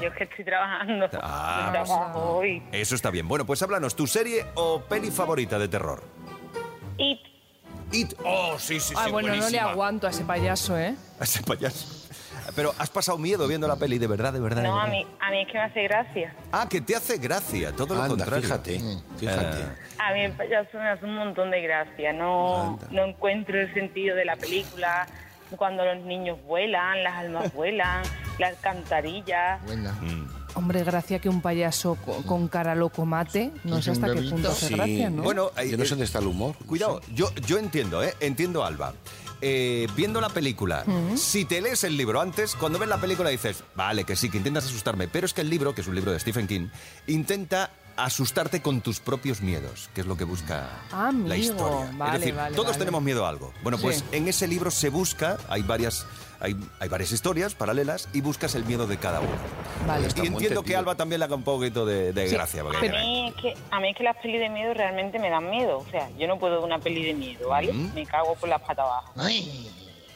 Yo 0.00 0.08
es 0.08 0.14
que 0.14 0.24
estoy 0.24 0.44
trabajando. 0.44 1.08
Ah. 1.22 1.64
Yo 1.66 1.84
trabajo 1.84 2.36
hoy. 2.38 2.62
Eso 2.72 2.94
está 2.94 3.10
bien. 3.10 3.26
Bueno, 3.26 3.44
pues 3.44 3.62
háblanos, 3.62 3.96
¿tu 3.96 4.06
serie 4.06 4.46
o 4.54 4.80
peli 4.80 5.10
favorita 5.10 5.58
de 5.58 5.68
terror? 5.68 6.02
Y 6.96 7.20
It. 7.92 8.14
Oh, 8.24 8.58
sí, 8.58 8.80
sí, 8.80 8.88
sí. 8.88 8.94
Ah, 8.96 9.08
bueno, 9.10 9.34
no 9.34 9.48
le 9.48 9.58
aguanto 9.58 10.06
a 10.06 10.10
ese 10.10 10.24
payaso, 10.24 10.78
¿eh? 10.78 10.94
A 11.20 11.24
ese 11.24 11.42
payaso. 11.42 12.06
Pero 12.54 12.74
has 12.78 12.90
pasado 12.90 13.18
miedo 13.18 13.46
viendo 13.46 13.68
la 13.68 13.76
peli, 13.76 13.98
de 13.98 14.06
verdad, 14.06 14.32
de 14.32 14.40
verdad. 14.40 14.62
de 14.62 14.68
no, 14.68 14.80
a 14.80 14.86
mí, 14.86 15.06
a 15.20 15.30
mí 15.30 15.42
es 15.42 15.48
que 15.48 15.54
me 15.54 15.64
hace 15.64 15.82
gracia. 15.82 16.34
Ah, 16.50 16.66
que 16.68 16.80
te 16.80 16.96
hace 16.96 17.18
gracia, 17.18 17.72
todo 17.72 17.94
lo 17.94 18.06
contrario. 18.06 18.42
fíjate, 18.42 18.80
fíjate. 19.18 19.64
A 19.98 20.12
mí 20.12 20.20
el 20.22 20.32
payaso 20.32 20.78
me 20.78 20.88
hace 20.88 21.04
un 21.04 21.14
montón 21.14 21.50
de 21.50 21.60
gracia. 21.60 22.12
No, 22.12 22.78
no 22.90 23.04
encuentro 23.04 23.60
el 23.60 23.72
sentido 23.74 24.16
de 24.16 24.24
la 24.24 24.36
película. 24.36 25.06
Cuando 25.56 25.84
los 25.84 26.04
niños 26.04 26.38
vuelan, 26.46 27.02
las 27.02 27.14
almas 27.16 27.52
vuelan, 27.54 28.02
las 28.38 28.50
alcantarillas. 28.50 29.64
Buena. 29.64 29.94
Hombre, 30.54 30.82
gracia 30.82 31.18
que 31.20 31.28
un 31.28 31.40
payaso 31.40 31.96
co- 32.04 32.22
con, 32.22 32.48
cara 32.48 32.74
loco 32.74 33.04
mate. 33.06 33.52
No 33.64 33.80
sé 33.82 33.92
hasta 33.92 34.12
qué 34.12 34.22
punto 34.22 34.50
hace 34.50 34.68
Sí. 34.68 34.74
gracia, 34.74 35.10
¿no? 35.10 35.22
Bueno, 35.22 35.50
eh, 35.56 35.68
Yo 35.70 35.76
no 35.76 35.84
sé 35.84 35.90
dónde 35.90 36.04
está 36.06 36.18
el 36.18 36.26
humor. 36.26 36.54
Cuidado, 36.66 37.00
yo, 37.14 37.32
yo 37.46 37.58
entiendo, 37.58 38.02
¿eh? 38.02 38.14
Entiendo, 38.20 38.64
Alba. 38.64 38.92
Eh, 39.40 39.86
viendo 39.94 40.20
la 40.20 40.30
película, 40.30 40.84
si 41.14 41.44
te 41.44 41.60
lees 41.60 41.84
el 41.84 41.96
libro 41.96 42.20
antes, 42.20 42.56
cuando 42.56 42.76
ves 42.80 42.88
la 42.88 42.96
película 42.96 43.30
dices, 43.30 43.62
vale, 43.76 44.02
que 44.02 44.16
sí, 44.16 44.28
que 44.30 44.38
intentas 44.38 44.64
asustarme, 44.64 45.06
pero 45.06 45.26
es 45.26 45.32
que 45.32 45.42
el 45.42 45.48
libro, 45.50 45.76
que 45.76 45.82
es 45.82 45.86
un 45.86 45.94
libro 45.94 46.10
de 46.10 46.18
Stephen 46.18 46.48
King, 46.48 46.66
intenta 47.06 47.70
asustarte 47.98 48.62
con 48.62 48.80
tus 48.80 49.00
propios 49.00 49.40
miedos, 49.40 49.90
que 49.94 50.00
es 50.02 50.06
lo 50.06 50.16
que 50.16 50.24
busca 50.24 50.68
Ah, 50.92 51.10
la 51.12 51.36
historia. 51.36 51.90
Vale, 51.94 52.14
es 52.14 52.20
decir, 52.20 52.34
vale, 52.34 52.54
todos 52.54 52.68
vale. 52.68 52.78
tenemos 52.78 53.02
miedo 53.02 53.26
a 53.26 53.28
algo. 53.28 53.52
Bueno, 53.62 53.76
pues 53.78 53.98
Sí. 53.98 54.04
en 54.12 54.28
ese 54.28 54.46
libro 54.46 54.70
se 54.70 54.88
busca, 54.88 55.36
hay 55.48 55.62
varias, 55.62 56.06
hay, 56.40 56.56
hay 56.80 56.88
varias 56.88 57.10
historias 57.12 57.54
paralelas 57.54 58.08
y 58.12 58.20
buscas 58.20 58.54
el 58.54 58.64
miedo 58.64 58.86
de 58.86 58.96
cada 58.98 59.20
uno. 59.20 59.30
Vale. 59.86 60.08
Y 60.22 60.26
entiendo 60.26 60.62
que. 60.62 60.76
Alba 60.76 60.94
también 60.94 61.18
le 61.18 61.24
haga 61.24 61.34
un 61.34 61.42
poquito 61.42 61.84
de, 61.84 62.12
de 62.12 62.28
Sí, 62.28 62.34
gracia. 62.34 62.62
A 62.62 62.80
mí, 62.80 63.28
es 63.28 63.34
que, 63.34 63.54
a 63.70 63.80
mí 63.80 63.90
es 63.90 63.96
que 63.96 64.04
las 64.04 64.16
pelis 64.18 64.40
de 64.40 64.48
miedo 64.48 64.72
realmente 64.74 65.18
me 65.18 65.28
dan 65.30 65.50
miedo. 65.50 65.78
O 65.78 65.86
sea, 65.90 66.08
yo 66.16 66.26
no 66.28 66.38
puedo 66.38 66.54
ver 66.56 66.64
una 66.64 66.78
peli 66.78 67.04
de 67.04 67.14
miedo, 67.14 67.48
¿vale? 67.48 67.72
Me 67.72 68.06
cago 68.06 68.34
por 68.36 68.48
las 68.48 68.60
patas 68.62 68.86
abajo. 68.86 69.12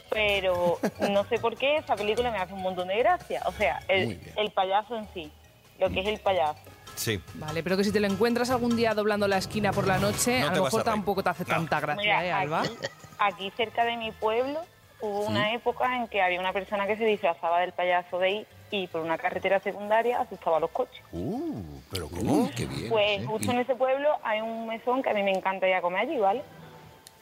Pero 0.09 0.79
no 1.09 1.23
sé 1.25 1.39
por 1.39 1.57
qué 1.57 1.77
esa 1.77 1.95
película 1.95 2.31
me 2.31 2.37
hace 2.37 2.53
un 2.53 2.61
montón 2.61 2.87
de 2.87 2.97
gracia. 2.99 3.41
O 3.45 3.51
sea, 3.51 3.79
el 3.87 4.51
payaso 4.53 4.95
en 4.95 5.07
sí, 5.13 5.31
lo 5.79 5.89
que 5.89 6.01
es 6.01 6.07
el 6.07 6.19
payaso. 6.19 6.59
Sí. 6.95 7.21
Vale, 7.35 7.63
pero 7.63 7.77
que 7.77 7.83
si 7.83 7.91
te 7.91 7.99
lo 7.99 8.07
encuentras 8.07 8.49
algún 8.49 8.75
día 8.75 8.93
doblando 8.93 9.27
la 9.27 9.37
esquina 9.37 9.71
por 9.71 9.87
la 9.87 9.97
noche, 9.97 10.41
No 10.41 10.49
a 10.49 10.55
lo 10.55 10.63
mejor 10.65 10.83
tampoco 10.83 11.23
te 11.23 11.29
hace 11.29 11.45
tanta 11.45 11.79
gracia, 11.79 12.01
Mira, 12.01 12.25
¿eh, 12.25 12.31
Alba? 12.31 12.61
Aquí, 12.61 12.77
aquí 13.19 13.51
cerca 13.57 13.83
de 13.85 13.97
mi 13.97 14.11
pueblo 14.11 14.61
hubo 15.01 15.21
una 15.25 15.53
época 15.53 15.97
en 15.97 16.07
que 16.07 16.21
había 16.21 16.39
una 16.39 16.53
persona 16.53 16.87
que 16.87 16.95
se 16.95 17.05
disfrazaba 17.05 17.59
del 17.59 17.73
payaso 17.73 18.19
de 18.19 18.27
ahí 18.27 18.47
y 18.71 18.87
por 18.87 19.01
una 19.01 19.17
carretera 19.17 19.59
secundaria 19.59 20.19
asustaba 20.19 20.57
a 20.57 20.59
los 20.61 20.71
coches. 20.71 21.03
Uh, 21.11 21.61
pero 21.91 22.07
Uh, 22.07 22.49
qué 22.55 22.65
bien. 22.65 22.89
Pues 22.89 23.25
justo 23.25 23.51
en 23.51 23.59
ese 23.59 23.75
pueblo 23.75 24.09
hay 24.23 24.41
un 24.41 24.67
mesón 24.67 25.03
que 25.03 25.09
a 25.09 25.13
mí 25.13 25.21
me 25.21 25.31
encanta 25.31 25.67
ir 25.67 25.75
a 25.75 25.81
comer 25.81 26.01
allí, 26.07 26.17
¿vale? 26.17 26.41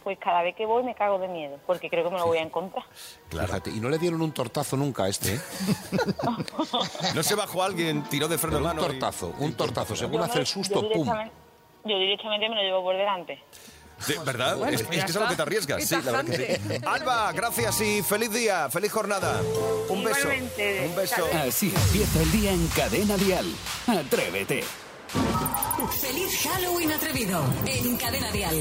Pues 0.03 0.17
cada 0.19 0.41
vez 0.41 0.55
que 0.55 0.65
voy 0.65 0.83
me 0.83 0.95
cago 0.95 1.19
de 1.19 1.27
miedo, 1.27 1.59
porque 1.67 1.87
creo 1.89 2.03
que 2.03 2.09
me 2.09 2.17
lo 2.17 2.25
voy 2.25 2.39
a 2.39 2.41
encontrar. 2.41 2.83
Fíjate, 3.29 3.69
y 3.69 3.79
no 3.79 3.87
le 3.89 3.99
dieron 3.99 4.21
un 4.23 4.31
tortazo 4.31 4.75
nunca 4.75 5.03
a 5.03 5.09
este, 5.09 5.35
¿eh? 5.35 5.41
No 7.15 7.21
se 7.23 7.35
bajó 7.35 7.63
alguien, 7.63 8.03
tiró 8.03 8.27
de 8.27 8.37
freno 8.39 8.55
de 8.57 8.61
un 8.63 8.67
mano. 8.69 8.81
y- 8.81 8.85
tortazo, 8.87 9.33
un 9.39 9.53
tortazo. 9.53 9.95
Según 9.95 10.17
Yo 10.19 10.23
hace 10.23 10.33
me- 10.35 10.39
el 10.41 10.47
susto, 10.47 10.81
yo 10.81 10.89
¡pum! 10.89 11.07
yo 11.85 11.97
directamente 11.99 12.49
me 12.49 12.55
lo 12.55 12.61
llevo 12.63 12.83
por 12.83 12.95
delante. 12.97 13.43
Sí, 13.99 14.15
¿Verdad? 14.25 14.57
Bueno, 14.57 14.73
es, 14.75 14.81
pues 14.81 14.97
es 14.97 15.05
que 15.05 15.11
es 15.11 15.15
a 15.17 15.19
lo 15.19 15.25
está. 15.25 15.29
que 15.29 15.35
te 15.35 15.41
arriesgas. 15.43 15.83
Sí, 15.83 15.95
la 15.95 16.01
verdad 16.01 16.25
que 16.25 16.55
sí. 16.55 16.85
Alba, 16.87 17.31
gracias 17.33 17.81
y 17.81 18.01
feliz 18.01 18.31
día, 18.33 18.67
feliz 18.71 18.91
jornada. 18.91 19.39
Un 19.89 20.03
beso. 20.03 20.19
Igualmente. 20.21 20.87
Un 20.89 20.95
beso. 20.95 21.27
Así 21.47 21.71
empieza 21.75 22.19
el 22.23 22.31
día 22.31 22.51
en 22.51 22.67
Cadena 22.69 23.15
Dial. 23.17 23.45
Atrévete. 23.85 24.63
Feliz 25.99 26.47
Halloween 26.49 26.91
atrevido 26.91 27.43
en 27.67 27.97
Cadena 27.97 28.31
Dial. 28.31 28.55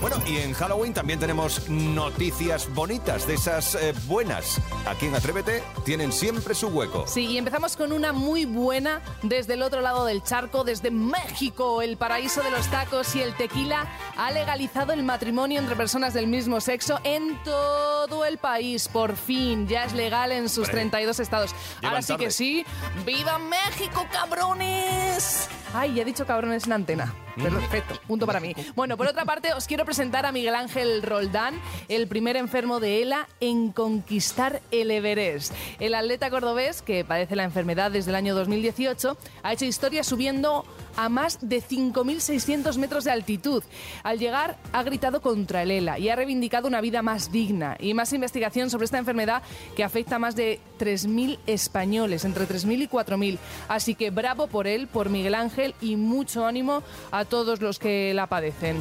Bueno, 0.00 0.16
y 0.26 0.38
en 0.38 0.52
Halloween 0.52 0.92
también 0.92 1.18
tenemos 1.18 1.68
noticias 1.68 2.72
bonitas, 2.74 3.26
de 3.26 3.34
esas 3.34 3.74
eh, 3.74 3.94
buenas. 4.06 4.60
Aquí 4.86 5.06
en 5.06 5.14
Atrévete 5.14 5.62
tienen 5.84 6.12
siempre 6.12 6.54
su 6.54 6.68
hueco. 6.68 7.06
Sí, 7.06 7.26
y 7.26 7.38
empezamos 7.38 7.76
con 7.76 7.92
una 7.92 8.12
muy 8.12 8.44
buena 8.44 9.00
desde 9.22 9.54
el 9.54 9.62
otro 9.62 9.80
lado 9.80 10.04
del 10.04 10.22
charco, 10.22 10.64
desde 10.64 10.90
México, 10.90 11.82
el 11.82 11.96
paraíso 11.96 12.42
de 12.42 12.50
los 12.50 12.66
tacos 12.68 13.14
y 13.14 13.22
el 13.22 13.34
tequila 13.36 13.86
ha 14.16 14.30
legalizado 14.30 14.92
el 14.92 15.02
matrimonio 15.02 15.58
entre 15.58 15.76
personas 15.76 16.14
del 16.14 16.26
mismo 16.26 16.60
sexo 16.60 17.00
en 17.04 17.42
todo 17.44 18.24
el 18.24 18.38
país. 18.38 18.88
Por 18.88 19.16
fin, 19.16 19.66
ya 19.66 19.84
es 19.84 19.92
legal 19.92 20.32
en 20.32 20.48
sus 20.48 20.68
32 20.68 21.20
estados. 21.20 21.54
Ahora 21.82 22.02
sí 22.02 22.16
que 22.16 22.30
sí. 22.30 22.64
¡Viva 23.04 23.38
México, 23.38 24.06
cabrones! 24.12 25.48
Ay, 25.76 25.94
ya 25.94 26.02
he 26.02 26.04
dicho 26.04 26.24
cabrones 26.24 26.66
en 26.66 26.72
antena. 26.72 27.12
Perfecto, 27.34 28.00
punto 28.06 28.26
para 28.26 28.38
mí. 28.38 28.54
Bueno, 28.76 28.96
por 28.96 29.08
otra 29.08 29.24
parte, 29.24 29.52
os 29.54 29.66
quiero 29.66 29.84
presentar 29.84 30.24
a 30.24 30.30
Miguel 30.30 30.54
Ángel 30.54 31.02
Roldán, 31.02 31.60
el 31.88 32.06
primer 32.06 32.36
enfermo 32.36 32.78
de 32.78 33.02
ELA 33.02 33.26
en 33.40 33.72
conquistar 33.72 34.62
el 34.70 34.92
Everest. 34.92 35.52
El 35.80 35.96
atleta 35.96 36.30
cordobés, 36.30 36.80
que 36.80 37.04
padece 37.04 37.34
la 37.34 37.42
enfermedad 37.42 37.90
desde 37.90 38.10
el 38.10 38.14
año 38.14 38.36
2018, 38.36 39.16
ha 39.42 39.52
hecho 39.52 39.64
historia 39.64 40.04
subiendo 40.04 40.64
a 40.96 41.08
más 41.08 41.38
de 41.40 41.62
5.600 41.62 42.76
metros 42.78 43.04
de 43.04 43.10
altitud. 43.10 43.62
Al 44.02 44.18
llegar, 44.18 44.56
ha 44.72 44.82
gritado 44.82 45.20
contra 45.20 45.62
el 45.62 45.70
ELA 45.70 45.98
y 45.98 46.08
ha 46.08 46.16
reivindicado 46.16 46.68
una 46.68 46.80
vida 46.80 47.02
más 47.02 47.32
digna 47.32 47.76
y 47.80 47.94
más 47.94 48.12
investigación 48.12 48.70
sobre 48.70 48.84
esta 48.84 48.98
enfermedad 48.98 49.42
que 49.76 49.84
afecta 49.84 50.16
a 50.16 50.18
más 50.18 50.36
de 50.36 50.60
3.000 50.78 51.38
españoles, 51.46 52.24
entre 52.24 52.46
3.000 52.46 52.82
y 52.82 52.88
4.000. 52.88 53.38
Así 53.68 53.94
que 53.94 54.10
bravo 54.10 54.46
por 54.46 54.66
él, 54.66 54.86
por 54.86 55.08
Miguel 55.10 55.34
Ángel 55.34 55.74
y 55.80 55.96
mucho 55.96 56.46
ánimo 56.46 56.82
a 57.10 57.24
todos 57.24 57.60
los 57.60 57.78
que 57.78 58.12
la 58.14 58.26
padecen. 58.26 58.76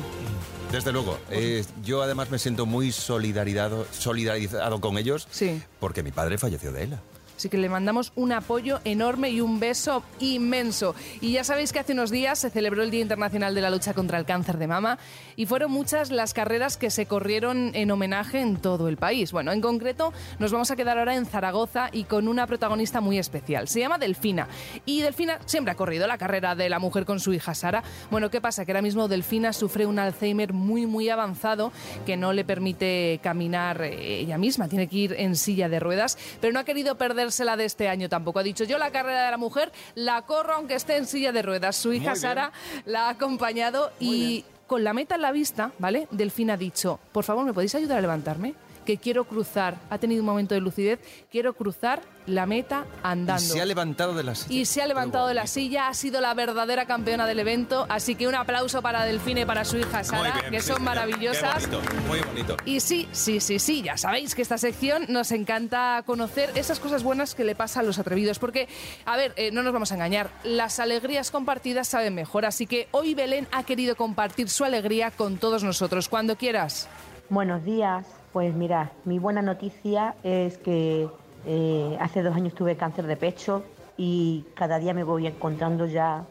Desde 0.72 0.92
luego. 0.92 1.20
Eh, 1.30 1.64
yo 1.84 2.02
además 2.02 2.32
me 2.32 2.40
siento 2.40 2.66
muy 2.66 2.92
solidarizado, 2.92 3.86
solidarizado 3.92 4.82
con 4.82 4.98
ellos 4.98 5.28
Sí. 5.30 5.62
porque 5.80 6.02
mi 6.02 6.12
padre 6.12 6.38
falleció 6.40 6.72
de 6.72 6.84
ELA. 6.84 7.02
Así 7.44 7.50
que 7.50 7.58
le 7.58 7.68
mandamos 7.68 8.14
un 8.16 8.32
apoyo 8.32 8.80
enorme 8.86 9.30
y 9.30 9.42
un 9.42 9.60
beso 9.60 10.02
inmenso. 10.22 10.96
Y 11.20 11.34
ya 11.34 11.44
sabéis 11.44 11.74
que 11.74 11.80
hace 11.80 11.92
unos 11.92 12.10
días 12.10 12.40
se 12.40 12.50
celebró 12.50 12.84
el 12.84 12.90
Día 12.90 13.02
Internacional 13.02 13.54
de 13.54 13.60
la 13.60 13.70
Lucha 13.70 13.94
contra 13.94 14.18
el 14.18 14.24
Cáncer 14.24 14.58
de 14.58 14.66
Mama 14.66 14.98
y 15.36 15.46
fueron 15.46 15.70
muchas 15.70 16.10
las 16.10 16.34
carreras 16.34 16.78
que 16.78 16.90
se 16.90 17.06
corrieron 17.06 17.72
en 17.74 17.92
homenaje 17.92 18.40
en 18.40 18.56
todo 18.56 18.88
el 18.88 18.96
país. 18.96 19.34
Bueno, 19.34 19.52
en 19.52 19.60
concreto 19.60 20.14
nos 20.40 20.54
vamos 20.54 20.72
a 20.72 20.78
quedar 20.78 20.98
ahora 20.98 21.16
en 21.16 21.26
Zaragoza 21.26 21.90
y 21.92 22.06
con 22.06 22.30
una 22.30 22.48
protagonista 22.48 23.02
muy 23.02 23.20
especial. 23.20 23.68
Se 23.68 23.82
llama 23.82 23.98
Delfina. 23.98 24.48
Y 24.86 25.02
Delfina 25.02 25.40
siempre 25.46 25.74
ha 25.74 25.76
corrido 25.76 26.08
la 26.08 26.18
carrera 26.18 26.56
de 26.56 26.70
la 26.70 26.80
mujer 26.80 27.04
con 27.04 27.20
su 27.20 27.34
hija 27.34 27.54
Sara. 27.56 27.84
Bueno, 28.10 28.30
¿qué 28.30 28.40
pasa? 28.40 28.64
Que 28.64 28.72
ahora 28.72 28.82
mismo 28.82 29.10
Delfina 29.10 29.52
sufre 29.52 29.86
un 29.86 30.00
Alzheimer 30.00 30.54
muy, 30.54 30.86
muy 30.86 31.10
avanzado 31.10 31.74
que 32.06 32.16
no 32.16 32.32
le 32.32 32.46
permite 32.46 33.20
caminar 33.22 33.82
eh, 33.82 34.20
ella 34.20 34.38
misma. 34.38 34.70
Tiene 34.70 34.88
que 34.88 34.96
ir 34.96 35.16
en 35.18 35.36
silla 35.36 35.68
de 35.68 35.82
ruedas, 35.82 36.18
pero 36.40 36.54
no 36.54 36.62
ha 36.62 36.64
querido 36.64 36.96
perdérsela 37.34 37.58
de 37.58 37.66
este 37.66 37.90
año 37.90 38.10
tampoco. 38.10 38.40
Ha 38.40 38.44
dicho, 38.44 38.64
yo 38.64 38.78
la 38.78 38.92
carrera 38.92 39.26
de 39.26 39.32
la 39.32 39.38
mujer 39.38 39.72
la 39.96 40.22
corro 40.24 40.54
aunque 40.54 40.76
esté 40.76 40.98
en 40.98 41.08
silla 41.08 41.32
de 41.32 41.42
ruedas. 41.42 41.76
Su 41.76 41.92
hija. 41.92 42.16
Sara 42.16 42.52
la 42.86 43.08
ha 43.08 43.10
acompañado 43.10 43.92
y 44.00 44.46
con 44.68 44.84
la 44.84 44.94
meta 44.94 45.16
en 45.16 45.22
la 45.22 45.32
vista, 45.32 45.72
¿vale? 45.80 46.08
Delfina 46.12 46.54
ha 46.54 46.58
dicho, 46.58 47.00
por 47.12 47.24
favor, 47.24 47.44
¿me 47.44 47.54
podéis 47.54 47.74
ayudar 47.76 47.98
a 47.98 48.02
levantarme? 48.02 48.54
Que 48.86 48.98
quiero 48.98 49.26
cruzar, 49.26 49.78
ha 49.90 49.98
tenido 49.98 50.22
un 50.22 50.26
momento 50.26 50.54
de 50.56 50.62
lucidez, 50.62 51.00
quiero 51.32 51.54
cruzar 51.54 52.02
la 52.26 52.46
meta 52.46 52.86
andando. 53.02 53.44
Y 53.44 53.48
se 53.48 53.62
ha 53.62 53.66
levantado 53.66 54.14
de 54.14 54.24
la 54.24 54.36
silla. 54.36 54.54
Y 54.54 54.66
se 54.66 54.82
ha 54.82 54.88
levantado 54.88 55.28
de 55.28 55.34
la 55.34 55.48
silla, 55.48 55.88
ha 55.88 55.94
sido 55.94 56.22
la 56.22 56.34
verdadera 56.34 56.86
campeona 56.86 57.26
del 57.26 57.40
evento, 57.40 57.86
así 57.90 58.16
que 58.16 58.28
un 58.28 58.36
aplauso 58.36 58.82
para 58.82 59.04
Delfina 59.04 59.42
y 59.42 59.46
para 59.46 59.66
su 59.66 59.78
hija 59.78 60.04
Sara, 60.04 60.40
bien, 60.40 60.52
que 60.52 60.62
son 60.62 60.84
maravillosas. 60.84 61.68
Qué 61.68 61.76
bonito, 61.76 61.94
muy 62.08 62.20
bonito. 62.22 62.58
Y 62.66 62.80
sí, 62.80 63.08
sí, 63.12 63.40
sí, 63.40 63.60
sí, 63.60 63.82
ya 63.82 63.98
sabéis 63.98 64.36
que 64.36 64.42
esta 64.42 64.58
sección 64.58 65.06
nos 65.10 65.32
encanta 65.32 66.04
conocer 66.06 66.52
esas 66.56 66.80
cosas 66.80 67.04
buenas 67.04 67.36
que 67.36 67.44
le 67.44 67.56
pasan 67.56 67.84
a 67.84 67.88
los 67.88 68.00
atrevidos, 68.00 68.40
porque, 68.40 68.68
a 69.06 69.18
ver, 69.18 69.34
eh, 69.36 69.52
no 69.52 69.64
nos 69.64 69.74
vamos 69.74 69.92
a 69.92 69.96
engañar, 69.96 70.30
las 70.44 70.80
alegrías 70.80 71.32
compartidas 71.32 71.88
saben 71.88 72.16
mejor, 72.16 72.46
así 72.46 72.68
que 72.68 72.88
hoy 72.92 73.16
Belén 73.16 73.48
ha 73.52 73.64
querido 73.64 73.96
compartir 73.96 74.50
su 74.50 74.64
alegría 74.64 75.12
con 75.12 75.38
todos 75.38 75.64
nosotros, 75.64 76.08
cuando 76.10 76.38
quieras. 76.38 76.88
Buenos 77.30 77.64
días. 77.64 78.06
Pues 78.34 78.56
mira, 78.56 78.92
mi 79.06 79.20
buena 79.20 79.44
noticia 79.44 80.16
es 80.24 80.58
que 80.58 81.08
eh, 81.46 81.98
hace 82.02 82.24
dos 82.24 82.36
años 82.36 82.56
tuve 82.56 82.76
cáncer 82.76 83.06
de 83.06 83.16
pecho 83.16 83.64
y 83.96 84.44
cada 84.56 84.80
día 84.80 84.96
me 84.96 85.04
voy 85.04 85.28
encontrando 85.28 85.86
ya 85.86 86.26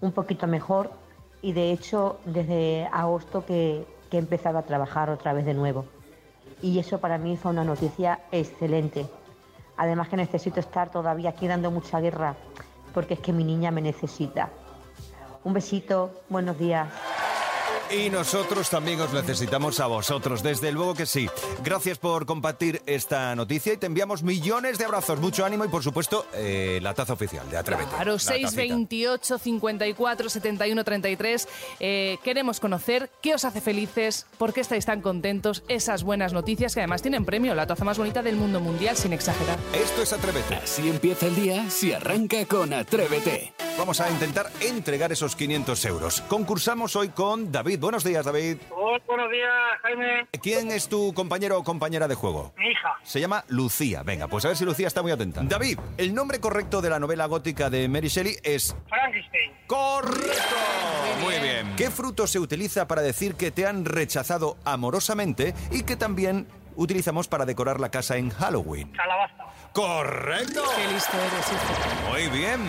un 0.00 0.10
poquito 0.10 0.48
mejor 0.48 0.90
y 1.42 1.52
de 1.52 1.70
hecho 1.70 2.18
desde 2.24 2.88
agosto 2.92 3.46
que, 3.46 3.86
que 4.10 4.16
he 4.16 4.20
empezado 4.20 4.58
a 4.58 4.62
trabajar 4.62 5.10
otra 5.10 5.32
vez 5.32 5.44
de 5.44 5.54
nuevo. 5.54 5.84
Y 6.60 6.80
eso 6.80 6.98
para 6.98 7.18
mí 7.18 7.36
fue 7.36 7.52
una 7.52 7.62
noticia 7.62 8.18
excelente. 8.32 9.06
Además 9.76 10.08
que 10.08 10.16
necesito 10.16 10.58
estar 10.58 10.90
todavía 10.90 11.30
aquí 11.30 11.46
dando 11.46 11.70
mucha 11.70 12.00
guerra 12.00 12.34
porque 12.92 13.14
es 13.14 13.20
que 13.20 13.32
mi 13.32 13.44
niña 13.44 13.70
me 13.70 13.80
necesita. 13.80 14.50
Un 15.44 15.52
besito, 15.52 16.10
buenos 16.28 16.58
días. 16.58 16.88
Y 17.90 18.10
nosotros 18.10 18.70
también 18.70 19.00
os 19.00 19.12
necesitamos 19.12 19.78
a 19.78 19.86
vosotros, 19.86 20.42
desde 20.42 20.72
luego 20.72 20.94
que 20.94 21.06
sí. 21.06 21.28
Gracias 21.62 21.98
por 21.98 22.26
compartir 22.26 22.82
esta 22.86 23.34
noticia 23.36 23.72
y 23.72 23.76
te 23.76 23.86
enviamos 23.86 24.22
millones 24.22 24.78
de 24.78 24.84
abrazos, 24.84 25.20
mucho 25.20 25.44
ánimo 25.44 25.64
y 25.64 25.68
por 25.68 25.82
supuesto 25.82 26.26
eh, 26.34 26.80
la 26.82 26.94
taza 26.94 27.12
oficial 27.12 27.48
de 27.50 27.56
Atrévete. 27.56 27.90
Claro, 27.90 28.12
La 28.12 28.18
tacita. 28.18 28.48
628 28.48 29.38
54 29.38 30.30
71 30.30 30.84
33. 30.84 31.48
Eh, 31.80 32.18
queremos 32.24 32.58
conocer 32.58 33.10
qué 33.20 33.34
os 33.34 33.44
hace 33.44 33.60
felices, 33.60 34.26
por 34.38 34.52
qué 34.52 34.60
estáis 34.62 34.86
tan 34.86 35.00
contentos, 35.00 35.62
esas 35.68 36.02
buenas 36.02 36.32
noticias 36.32 36.74
que 36.74 36.80
además 36.80 37.02
tienen 37.02 37.24
premio, 37.24 37.54
la 37.54 37.66
taza 37.66 37.84
más 37.84 37.98
bonita 37.98 38.22
del 38.22 38.36
mundo 38.36 38.60
mundial, 38.60 38.96
sin 38.96 39.12
exagerar. 39.12 39.58
Esto 39.72 40.02
es 40.02 40.12
Atrévete. 40.12 40.56
Así 40.56 40.88
empieza 40.88 41.26
el 41.26 41.36
día 41.36 41.70
si 41.70 41.92
arranca 41.92 42.44
con 42.46 42.72
Atrévete. 42.72 43.52
Vamos 43.76 44.00
a 44.00 44.08
intentar 44.08 44.50
entregar 44.60 45.10
esos 45.10 45.34
500 45.34 45.84
euros. 45.86 46.20
Concursamos 46.28 46.94
hoy 46.96 47.08
con 47.08 47.50
David. 47.50 47.73
Buenos 47.78 48.04
días, 48.04 48.24
David. 48.24 48.58
Hola, 48.70 49.02
buenos 49.06 49.30
días, 49.30 49.50
Jaime. 49.82 50.28
¿Quién 50.42 50.70
es 50.70 50.88
tu 50.88 51.12
compañero 51.14 51.58
o 51.58 51.64
compañera 51.64 52.08
de 52.08 52.14
juego? 52.14 52.52
Mi 52.56 52.68
hija. 52.68 52.94
Se 53.02 53.20
llama 53.20 53.44
Lucía. 53.48 54.02
Venga, 54.02 54.28
pues 54.28 54.44
a 54.44 54.48
ver 54.48 54.56
si 54.56 54.64
Lucía 54.64 54.86
está 54.86 55.02
muy 55.02 55.12
atenta. 55.12 55.42
David, 55.42 55.78
el 55.96 56.14
nombre 56.14 56.40
correcto 56.40 56.80
de 56.80 56.90
la 56.90 56.98
novela 56.98 57.26
gótica 57.26 57.70
de 57.70 57.88
Mary 57.88 58.08
Shelley 58.08 58.36
es... 58.42 58.76
Frankenstein. 58.88 59.52
¡Correcto! 59.66 60.56
Muy 61.22 61.34
bien. 61.38 61.74
¿Qué 61.76 61.90
fruto 61.90 62.26
se 62.26 62.38
utiliza 62.38 62.86
para 62.86 63.02
decir 63.02 63.34
que 63.34 63.50
te 63.50 63.66
han 63.66 63.84
rechazado 63.84 64.56
amorosamente 64.64 65.54
y 65.70 65.82
que 65.82 65.96
también 65.96 66.46
utilizamos 66.76 67.28
para 67.28 67.44
decorar 67.44 67.80
la 67.80 67.90
casa 67.90 68.16
en 68.16 68.30
Halloween? 68.30 68.90
Calabaza. 68.92 69.44
¡Correcto! 69.72 70.62
Qué 70.76 70.92
listo 70.92 71.16
eres, 71.16 71.52
hijo. 71.52 72.10
Muy 72.10 72.38
bien. 72.38 72.60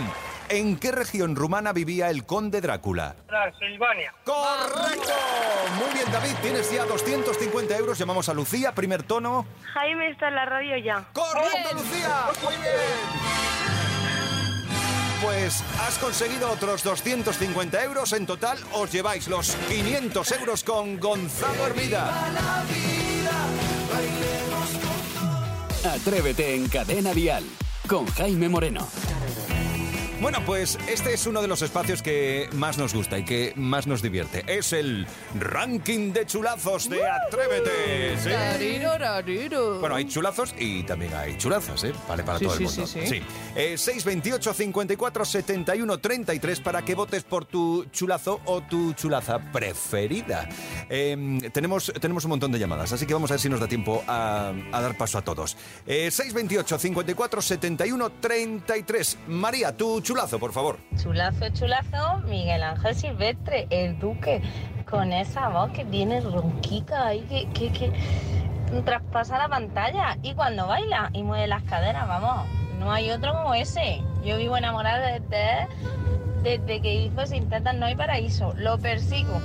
¿En 0.49 0.77
qué 0.77 0.91
región 0.91 1.35
rumana 1.35 1.73
vivía 1.73 2.09
el 2.09 2.25
conde 2.25 2.61
Drácula? 2.61 3.15
Transilvania. 3.27 4.13
¡Correcto! 4.23 5.13
Muy 5.79 5.93
bien, 5.93 6.11
David, 6.11 6.35
tienes 6.41 6.71
ya 6.71 6.85
250 6.85 7.77
euros. 7.77 7.97
Llamamos 7.97 8.29
a 8.29 8.33
Lucía, 8.33 8.73
primer 8.73 9.03
tono. 9.03 9.45
Jaime 9.73 10.11
está 10.11 10.27
en 10.27 10.35
la 10.35 10.45
radio 10.45 10.77
ya. 10.77 11.03
¡Correcto, 11.13 11.73
Lucía! 11.73 12.25
¡Muy 12.43 12.55
bien! 12.57 13.35
Pues 15.23 15.63
has 15.81 15.97
conseguido 15.97 16.51
otros 16.51 16.83
250 16.83 17.83
euros. 17.83 18.13
En 18.13 18.27
total 18.27 18.59
os 18.73 18.91
lleváis 18.91 19.27
los 19.27 19.55
500 19.55 20.31
euros 20.33 20.63
con 20.63 20.99
Gonzalo 20.99 21.65
Hermida. 21.65 22.31
Atrévete 25.83 26.55
en 26.55 26.67
Cadena 26.67 27.13
Dial 27.13 27.43
con 27.87 28.05
Jaime 28.07 28.49
Moreno. 28.49 28.87
Bueno, 30.21 30.39
pues 30.45 30.77
este 30.87 31.13
es 31.13 31.27
uno 31.27 31.41
de 31.41 31.47
los 31.47 31.61
espacios 31.61 32.01
que 32.01 32.47
más 32.53 32.77
nos 32.77 32.93
gusta 32.93 33.19
y 33.19 33.25
que 33.25 33.51
más 33.57 33.85
nos 33.85 34.01
divierte. 34.01 34.43
Es 34.47 34.71
el 34.73 35.05
ranking 35.37 36.13
de 36.13 36.25
chulazos 36.25 36.89
de 36.89 37.05
Atrévete. 37.05 38.17
¿sí? 38.17 38.29
Bueno, 39.79 39.95
hay 39.95 40.05
chulazos 40.05 40.55
y 40.57 40.83
también 40.83 41.13
hay 41.13 41.37
chulazas, 41.37 41.83
¿eh? 41.83 41.93
Vale 42.07 42.23
para 42.23 42.39
Sí, 42.39 42.45
todo 42.45 42.55
el 42.55 42.61
mundo. 42.61 42.87
sí, 42.87 42.99
sí. 43.05 43.21
Eh, 43.55 43.77
628 43.77 44.53
54 44.53 45.25
71 45.25 45.97
33 45.99 46.59
para 46.61 46.83
que 46.83 46.95
votes 46.95 47.23
por 47.23 47.45
tu 47.45 47.85
chulazo 47.91 48.39
o 48.45 48.61
tu 48.61 48.93
chulaza 48.93 49.37
preferida. 49.51 50.47
Eh, 50.89 51.49
tenemos, 51.53 51.91
tenemos 51.99 52.23
un 52.23 52.29
montón 52.29 52.51
de 52.53 52.57
llamadas, 52.59 52.93
así 52.93 53.05
que 53.05 53.13
vamos 53.13 53.29
a 53.31 53.33
ver 53.33 53.41
si 53.41 53.49
nos 53.49 53.59
da 53.59 53.67
tiempo 53.67 54.01
a, 54.07 54.53
a 54.71 54.81
dar 54.81 54.97
paso 54.97 55.17
a 55.17 55.21
todos. 55.23 55.55
Eh, 55.85 56.09
628 56.09 56.79
54 56.79 57.41
71 57.41 58.11
33. 58.21 59.17
María, 59.27 59.75
tu 59.75 60.01
chulazo, 60.05 60.39
por 60.39 60.53
favor. 60.53 60.77
Chulazo, 61.01 61.49
chulazo, 61.49 62.19
Miguel 62.27 62.63
Ángel 62.63 62.95
Silvestre, 62.95 63.67
el 63.71 63.99
duque, 63.99 64.41
con 64.89 65.11
esa 65.11 65.49
voz 65.49 65.71
que 65.71 65.83
tiene 65.83 66.21
ronquica 66.21 67.07
ahí, 67.07 67.21
que, 67.53 67.71
que, 67.71 67.91
traspasa 68.83 69.37
la 69.37 69.49
pantalla. 69.49 70.17
Y 70.21 70.33
cuando 70.35 70.67
baila 70.67 71.09
y 71.11 71.23
mueve 71.23 71.47
las 71.47 71.63
caderas, 71.63 72.07
vamos, 72.07 72.47
no 72.79 72.91
hay 72.91 73.09
otro 73.11 73.33
como 73.33 73.55
ese. 73.55 74.01
Yo 74.23 74.37
vivo 74.37 74.55
enamorada 74.55 74.99
de, 75.07 75.19
de- 75.21 75.67
Desde 76.45 76.79
que 76.79 76.93
hizo 76.93 77.25
Sin 77.25 77.49
Tetas 77.49 77.75
no 77.75 77.87
hay 77.87 77.95
paraíso. 77.95 78.53
Lo 78.57 78.77
persigo. 78.77 79.41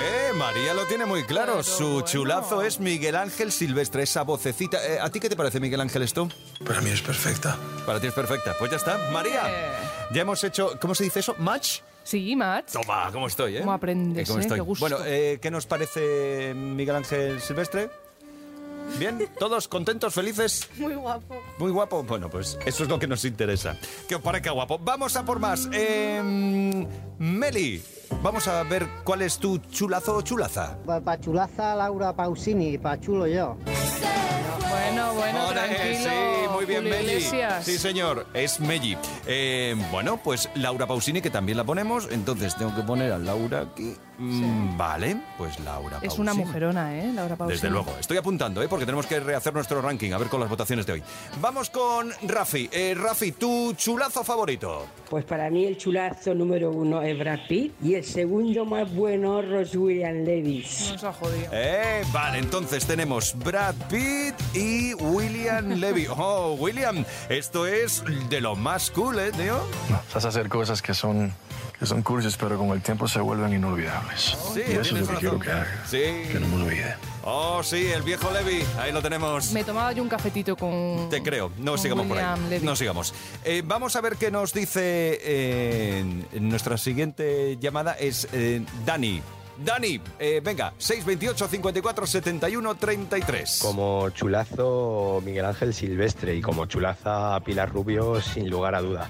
Eh, 0.00 0.30
María 0.36 0.72
lo 0.72 0.86
tiene 0.86 1.04
muy 1.04 1.24
claro. 1.24 1.64
Su 1.64 2.02
chulazo 2.02 2.62
es 2.62 2.78
Miguel 2.78 3.16
Ángel 3.16 3.50
Silvestre, 3.50 4.04
esa 4.04 4.22
vocecita. 4.22 4.78
Eh, 4.86 5.00
¿A 5.00 5.10
ti 5.10 5.18
qué 5.18 5.28
te 5.28 5.34
parece, 5.34 5.58
Miguel 5.58 5.80
Ángel, 5.80 6.02
esto? 6.02 6.28
Para 6.64 6.80
mí 6.80 6.90
es 6.90 7.02
perfecta. 7.02 7.56
Para 7.84 7.98
ti 7.98 8.06
es 8.06 8.12
perfecta. 8.14 8.54
Pues 8.56 8.70
ya 8.70 8.76
está. 8.76 9.10
María, 9.12 9.42
ya 10.12 10.22
hemos 10.22 10.44
hecho, 10.44 10.78
¿cómo 10.80 10.94
se 10.94 11.02
dice 11.02 11.18
eso? 11.18 11.34
¿Match? 11.38 11.80
Sí, 12.04 12.36
Matt. 12.36 12.70
Toma, 12.72 13.10
¿cómo 13.12 13.26
estoy, 13.26 13.56
eh? 13.56 13.60
¿Cómo 13.60 13.72
aprendes, 13.72 14.22
Eh, 14.22 14.26
¿cómo 14.28 14.38
eh? 14.38 14.42
estoy? 14.42 14.58
Qué 14.58 14.62
gusto. 14.62 14.88
Bueno, 14.88 15.04
eh, 15.04 15.40
¿qué 15.42 15.50
nos 15.50 15.66
parece 15.66 16.54
Miguel 16.54 16.94
Ángel 16.94 17.40
Silvestre? 17.40 17.90
¿Bien? 18.98 19.28
¿Todos 19.38 19.68
contentos, 19.68 20.14
felices? 20.14 20.68
Muy 20.78 20.94
guapo. 20.94 21.42
Muy 21.58 21.70
guapo. 21.70 22.02
Bueno, 22.02 22.28
pues 22.30 22.58
eso 22.66 22.82
es 22.84 22.88
lo 22.88 22.98
que 22.98 23.06
nos 23.06 23.24
interesa. 23.24 23.76
Que 24.08 24.14
os 24.16 24.22
parezca 24.22 24.50
guapo. 24.52 24.78
Vamos 24.78 25.16
a 25.16 25.24
por 25.24 25.38
más. 25.38 25.68
Eh, 25.72 26.20
Meli, 27.18 27.82
vamos 28.22 28.48
a 28.48 28.62
ver 28.62 28.86
cuál 29.04 29.22
es 29.22 29.38
tu 29.38 29.58
chulazo 29.58 30.16
o 30.16 30.22
chulaza. 30.22 30.78
Para 30.84 31.20
chulaza 31.20 31.74
Laura 31.74 32.14
Pausini, 32.14 32.78
para 32.78 33.00
chulo 33.00 33.26
yo. 33.26 33.56
Bueno, 34.70 35.14
bueno, 35.14 35.48
tranquilo. 35.48 35.98
Sí, 36.10 36.48
muy 36.52 36.64
bien, 36.66 36.82
Julio 36.82 36.96
Meli. 36.96 37.10
Iglesias. 37.12 37.64
Sí, 37.64 37.78
señor, 37.78 38.26
es 38.34 38.60
Melli. 38.60 38.96
Eh, 39.26 39.76
bueno, 39.90 40.18
pues 40.22 40.48
Laura 40.54 40.86
Pausini, 40.86 41.20
que 41.20 41.30
también 41.30 41.56
la 41.58 41.64
ponemos. 41.64 42.08
Entonces 42.10 42.54
tengo 42.56 42.74
que 42.74 42.82
poner 42.82 43.12
a 43.12 43.18
Laura 43.18 43.60
aquí. 43.62 43.94
Mm, 44.20 44.76
Vale, 44.76 45.16
pues 45.36 45.60
Laura 45.60 46.00
Es 46.02 46.18
una 46.18 46.32
Pausini. 46.32 46.46
mujerona, 46.46 46.98
¿eh? 46.98 47.12
Laura 47.14 47.36
Pausini. 47.36 47.54
Desde 47.56 47.70
luego. 47.70 47.94
Estoy 48.00 48.16
apuntando, 48.16 48.60
¿eh? 48.62 48.68
porque 48.68 48.84
tenemos 48.84 49.06
que 49.06 49.20
rehacer 49.20 49.54
nuestro 49.54 49.80
ranking, 49.80 50.10
a 50.12 50.18
ver 50.18 50.26
con 50.28 50.40
las 50.40 50.48
votaciones 50.50 50.86
de 50.86 50.94
hoy. 50.94 51.02
Vamos 51.40 51.70
con 51.70 52.12
Rafi. 52.22 52.68
Eh, 52.72 52.96
Rafi, 52.98 53.32
tu 53.32 53.74
chulazo 53.74 54.24
favorito. 54.24 54.86
Pues 55.08 55.24
para 55.24 55.48
mí 55.50 55.64
el 55.66 55.76
chulazo 55.78 56.34
número 56.34 56.72
uno 56.72 57.00
es 57.02 57.16
Brad 57.16 57.38
Pitt 57.48 57.74
y 57.82 57.94
el 57.94 58.04
segundo 58.04 58.64
más 58.64 58.92
bueno 58.92 59.40
Ross 59.40 59.74
William 59.76 60.24
Levis. 60.24 60.90
Nos 60.92 61.04
ha 61.04 61.12
jodido. 61.12 61.48
Eh, 61.52 62.02
vale, 62.12 62.38
entonces 62.38 62.84
tenemos 62.86 63.36
Brad 63.38 63.74
Pitt 63.88 64.34
y 64.54 64.94
William 64.94 65.70
Levy. 65.74 66.06
Oh, 66.20 66.54
William, 66.58 67.04
esto 67.28 67.66
es 67.66 68.02
de 68.28 68.40
lo 68.40 68.56
más 68.56 68.90
cool, 68.90 69.18
¿eh, 69.18 69.30
tío? 69.32 69.60
Vas 70.12 70.24
a 70.24 70.28
hacer 70.28 70.48
cosas 70.48 70.82
que 70.82 70.92
son, 70.94 71.32
que 71.78 71.86
son 71.86 72.02
cursis, 72.02 72.36
pero 72.36 72.58
con 72.58 72.70
el 72.70 72.82
tiempo 72.82 73.06
se 73.08 73.20
vuelven 73.20 73.52
inolvidables. 73.52 74.36
Sí, 74.52 74.62
y 74.68 74.72
eso 74.72 74.80
es 74.80 74.92
lo 74.92 75.06
que 75.06 75.14
quiero 75.16 75.38
razón. 75.38 75.40
que 75.40 75.50
haga. 75.52 75.84
Sí. 75.86 76.32
Que 76.32 76.38
no 76.40 76.48
me 76.48 76.64
olvide. 76.64 76.96
Oh, 77.24 77.62
sí, 77.62 77.86
el 77.88 78.02
viejo 78.02 78.30
Levy. 78.32 78.64
Ahí 78.78 78.90
lo 78.92 79.00
tenemos. 79.02 79.52
Me 79.52 79.62
tomaba 79.64 79.92
yo 79.92 80.02
un 80.02 80.08
cafetito 80.08 80.56
con. 80.56 81.08
Te 81.10 81.22
creo. 81.22 81.52
No 81.58 81.76
sigamos 81.78 82.06
por 82.06 82.16
William 82.16 82.42
ahí. 82.44 82.50
Levy. 82.50 82.66
No 82.66 82.74
sigamos. 82.74 83.14
Eh, 83.44 83.62
vamos 83.64 83.94
a 83.96 84.00
ver 84.00 84.16
qué 84.16 84.30
nos 84.30 84.52
dice 84.52 85.18
eh, 85.22 86.24
en 86.32 86.48
nuestra 86.48 86.76
siguiente 86.78 87.56
llamada. 87.60 87.92
Es 87.92 88.28
eh, 88.32 88.64
Dani. 88.84 89.22
Dani, 89.64 90.00
eh, 90.18 90.40
venga, 90.42 90.72
628 90.78 91.48
54 91.48 92.06
71 92.06 92.74
33. 92.76 93.58
Como 93.62 94.10
chulazo 94.10 95.20
Miguel 95.24 95.46
Ángel 95.46 95.74
Silvestre 95.74 96.34
y 96.36 96.40
como 96.40 96.66
chulaza 96.66 97.40
Pilar 97.40 97.70
Rubio, 97.70 98.20
sin 98.20 98.48
lugar 98.48 98.74
a 98.74 98.80
duda. 98.80 99.08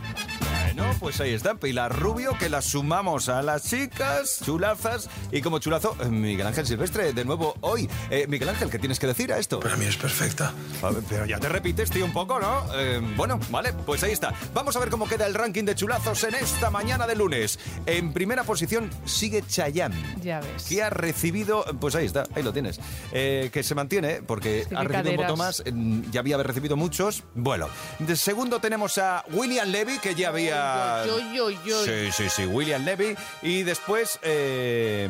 Bueno, 0.78 0.94
pues 1.00 1.20
ahí 1.20 1.32
está, 1.35 1.56
Pilar 1.56 1.99
Rubio, 1.99 2.38
que 2.38 2.49
la 2.49 2.62
sumamos 2.62 3.28
a 3.28 3.42
las 3.42 3.64
chicas, 3.68 4.40
chulazas, 4.44 5.11
y 5.32 5.42
como 5.42 5.58
chulazo, 5.58 5.97
eh, 6.00 6.04
Miguel 6.06 6.47
Ángel 6.47 6.66
Silvestre, 6.68 7.12
de 7.12 7.25
nuevo 7.25 7.56
hoy. 7.62 7.90
Eh, 8.11 8.26
Miguel 8.28 8.49
Ángel, 8.49 8.70
¿qué 8.70 8.78
tienes 8.78 9.00
que 9.00 9.08
decir 9.08 9.32
a 9.32 9.38
esto? 9.38 9.58
Para 9.58 9.76
mí 9.76 9.87
es 9.87 9.97
perfecta. 9.97 10.52
A 10.80 10.90
ver, 10.90 11.02
pero 11.08 11.26
ya 11.26 11.40
te 11.40 11.49
repites, 11.49 11.90
tío, 11.90 12.04
un 12.04 12.12
poco, 12.12 12.38
¿no? 12.38 12.62
Eh, 12.76 13.00
bueno, 13.16 13.40
vale, 13.50 13.73
pues 13.73 14.04
ahí 14.04 14.12
está. 14.12 14.32
Vamos 14.54 14.76
a 14.76 14.78
ver 14.78 14.88
cómo 14.88 15.08
queda 15.08 15.26
el 15.26 15.35
ranking 15.35 15.64
de 15.64 15.75
chulazos 15.75 16.23
en 16.23 16.37
esta 16.37 16.70
mañana 16.70 17.08
de 17.08 17.16
lunes. 17.16 17.58
En 17.85 18.12
primera 18.12 18.44
posición 18.44 18.88
sigue 19.04 19.42
Chayanne. 19.44 19.97
Ya 20.23 20.38
ves. 20.40 20.62
que 20.68 20.80
ha 20.85 20.90
recibido, 20.90 21.64
pues 21.80 21.97
ahí 21.97 22.06
está, 22.06 22.23
ahí 22.37 22.44
lo 22.44 22.52
tienes, 22.52 22.78
Eh, 23.12 23.50
que 23.52 23.64
se 23.64 23.75
mantiene 23.75 24.23
porque 24.23 24.64
Sí, 24.68 24.75
ha 24.76 24.85
recibido 24.85 25.11
un 25.11 25.16
voto 25.16 25.35
caderas. 25.35 25.38
más, 25.38 25.62
eh, 25.66 26.02
ya 26.12 26.20
había 26.20 26.37
recibido 26.37 26.76
muchos. 26.76 27.25
Bueno, 27.35 27.66
de 27.99 28.14
segundo 28.14 28.61
tenemos 28.61 28.97
a 28.99 29.25
William 29.32 29.68
Levy, 29.70 29.99
que 29.99 30.14
ya 30.14 30.28
había... 30.28 30.67
Yo, 31.06 31.18
yo, 31.32 31.50
yo. 31.64 31.84
Sí, 31.84 32.12
sí, 32.12 32.28
sí, 32.28 32.46
William 32.46 32.84
Levy. 32.84 33.16
Y 33.42 33.62
después 33.62 34.18
eh, 34.22 35.08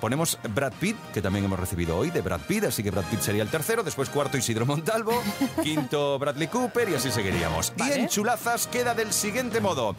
ponemos 0.00 0.38
Brad 0.54 0.72
Pitt, 0.78 0.96
que 1.12 1.22
también 1.22 1.44
hemos 1.44 1.58
recibido 1.58 1.96
hoy 1.96 2.10
de 2.10 2.20
Brad 2.20 2.40
Pitt, 2.40 2.64
así 2.64 2.82
que 2.82 2.90
Brad 2.90 3.04
Pitt 3.04 3.20
sería 3.20 3.42
el 3.42 3.48
tercero. 3.48 3.82
Después 3.82 4.08
cuarto 4.10 4.36
Isidro 4.36 4.66
Montalvo, 4.66 5.22
quinto 5.62 6.18
Bradley 6.18 6.48
Cooper 6.48 6.88
y 6.88 6.94
así 6.94 7.10
seguiríamos. 7.10 7.72
Y 7.78 7.92
en 7.92 8.08
chulazas 8.08 8.66
queda 8.66 8.94
del 8.94 9.12
siguiente 9.12 9.60
modo. 9.60 9.96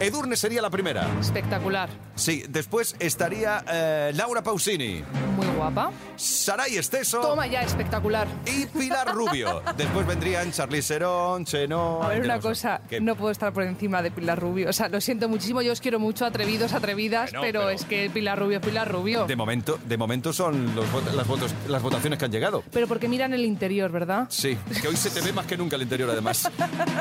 Edurne 0.00 0.36
sería 0.36 0.60
la 0.60 0.70
primera. 0.70 1.06
Espectacular. 1.20 1.88
Sí, 2.16 2.44
después 2.48 2.96
estaría 2.98 3.64
eh, 3.70 4.12
Laura 4.14 4.42
Pausini, 4.42 5.02
Muy 5.36 5.46
guapa. 5.56 5.90
Saray 6.16 6.76
Esteso 6.76 7.20
Toma 7.20 7.46
ya, 7.46 7.62
espectacular. 7.62 8.26
y 8.46 8.66
Pilar 8.66 9.12
Rubio. 9.14 9.62
Después 9.76 10.06
vendrían 10.06 10.52
Charlize 10.52 10.94
Theron, 10.94 11.44
Cheno... 11.44 12.02
A 12.02 12.08
ver, 12.08 12.22
una 12.22 12.38
cosa, 12.40 12.80
¿Qué? 12.88 13.00
no 13.00 13.16
puedo 13.16 13.30
estar 13.32 13.52
por 13.52 13.64
encima 13.64 14.00
de 14.02 14.10
Pilar 14.10 14.38
Rubio. 14.38 14.68
O 14.70 14.72
sea, 14.72 14.88
lo 14.88 15.00
siento 15.00 15.28
muchísimo, 15.28 15.60
yo 15.62 15.72
os 15.72 15.80
quiero 15.80 15.98
mucho, 15.98 16.24
atrevidos, 16.24 16.72
atrevidas, 16.72 17.30
Bueno, 17.30 17.40
pero, 17.42 17.60
pero- 17.60 17.70
es 17.70 17.84
que 17.84 18.10
Pilar 18.10 18.38
Rubio 18.38 18.58
es 18.58 18.64
Pilar 18.66 18.90
Rubio. 18.90 19.26
De 19.26 19.36
momento, 19.36 19.78
de 19.84 19.96
momento 19.96 20.32
son 20.32 20.74
los 20.76 20.86
las, 21.14 21.26
votos, 21.26 21.52
las 21.68 21.82
votaciones 21.82 22.18
que 22.18 22.24
han 22.26 22.32
llegado. 22.32 22.62
Pero 22.72 22.86
porque 22.86 23.08
miran 23.08 23.32
el 23.34 23.44
interior, 23.44 23.90
¿verdad? 23.90 24.26
Sí, 24.30 24.56
que 24.80 24.88
hoy 24.88 24.96
se 24.96 25.10
te 25.10 25.20
ve 25.20 25.32
más 25.32 25.46
que 25.46 25.56
nunca 25.56 25.76
el 25.76 25.82
interior 25.82 26.10
además. 26.10 26.48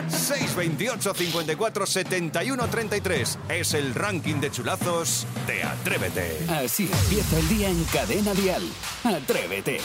628 0.10 1.14
54 1.14 1.86
71 1.86 2.68
33 2.90 3.40
es 3.48 3.74
el 3.76 3.96
ranking 3.96 4.36
de 4.42 4.52
chulazos 4.52 5.26
de 5.48 5.64
Atrévete. 5.64 6.38
Así 6.50 6.90
empieza 6.92 7.40
el 7.40 7.48
día 7.48 7.70
en 7.70 7.82
Cadena 7.86 8.34
Dial. 8.34 8.62
Atrévete. 9.06 9.78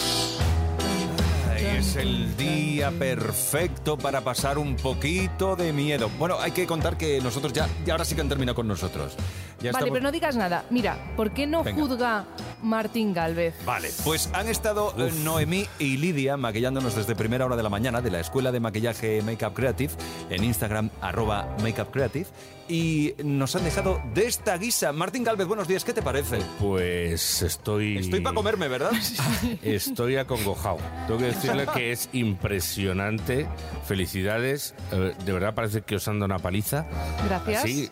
Es 1.56 1.94
el 1.94 2.36
día 2.36 2.90
perfecto 2.90 3.96
para 3.96 4.22
pasar 4.22 4.58
un 4.58 4.74
poquito 4.74 5.54
de 5.54 5.72
miedo. 5.72 6.10
Bueno, 6.18 6.40
hay 6.40 6.50
que 6.50 6.66
contar 6.66 6.96
que 6.98 7.20
nosotros 7.20 7.52
ya, 7.52 7.68
ya 7.86 7.92
ahora 7.94 8.04
sí 8.04 8.16
que 8.16 8.20
han 8.20 8.28
terminado 8.28 8.56
con 8.56 8.66
nosotros. 8.66 9.14
Ya 9.60 9.70
vale, 9.70 9.84
estamos- 9.86 9.90
pero 9.90 10.02
no 10.02 10.10
digas 10.12 10.34
nada. 10.36 10.64
Mira, 10.70 11.12
¿por 11.16 11.32
qué 11.32 11.46
no 11.46 11.62
Venga. 11.62 11.80
juzga 11.80 12.24
Martín 12.62 13.14
Galvez? 13.14 13.54
Vale, 13.64 13.90
pues 14.04 14.30
han 14.32 14.48
estado 14.48 14.94
eh, 14.98 15.12
Noemí 15.24 15.66
y 15.78 15.96
Lidia 15.96 16.36
maquillándonos 16.36 16.96
desde 16.96 17.14
primera 17.14 17.46
hora 17.46 17.56
de 17.56 17.62
la 17.62 17.68
mañana 17.68 18.00
de 18.00 18.10
la 18.10 18.20
Escuela 18.20 18.52
de 18.52 18.60
Maquillaje 18.60 19.22
Makeup 19.22 19.54
Creative 19.54 19.92
en 20.30 20.44
Instagram, 20.44 20.90
arroba 21.00 21.56
Makeup 21.62 21.90
Creative, 21.90 22.26
y 22.68 23.14
nos 23.24 23.56
han 23.56 23.64
dejado 23.64 24.00
de 24.14 24.26
esta 24.26 24.56
guisa. 24.58 24.92
Martín 24.92 25.24
Galvez, 25.24 25.46
buenos 25.46 25.66
días, 25.68 25.84
¿qué 25.84 25.94
te 25.94 26.02
parece? 26.02 26.38
Pues 26.60 27.42
estoy... 27.42 27.98
Estoy 27.98 28.20
para 28.20 28.34
comerme, 28.34 28.68
¿verdad? 28.68 28.92
Estoy 29.62 30.16
acongojado. 30.16 30.78
Tengo 31.06 31.18
que 31.18 31.26
decirle 31.26 31.66
que 31.74 31.92
es 31.92 32.10
impresionante. 32.12 33.46
Felicidades. 33.86 34.74
De 34.90 35.32
verdad 35.32 35.54
parece 35.54 35.80
que 35.82 35.96
os 35.96 36.06
han 36.08 36.18
dado 36.18 36.26
una 36.26 36.38
paliza. 36.38 36.86
Gracias. 37.26 37.62
Sí, 37.62 37.90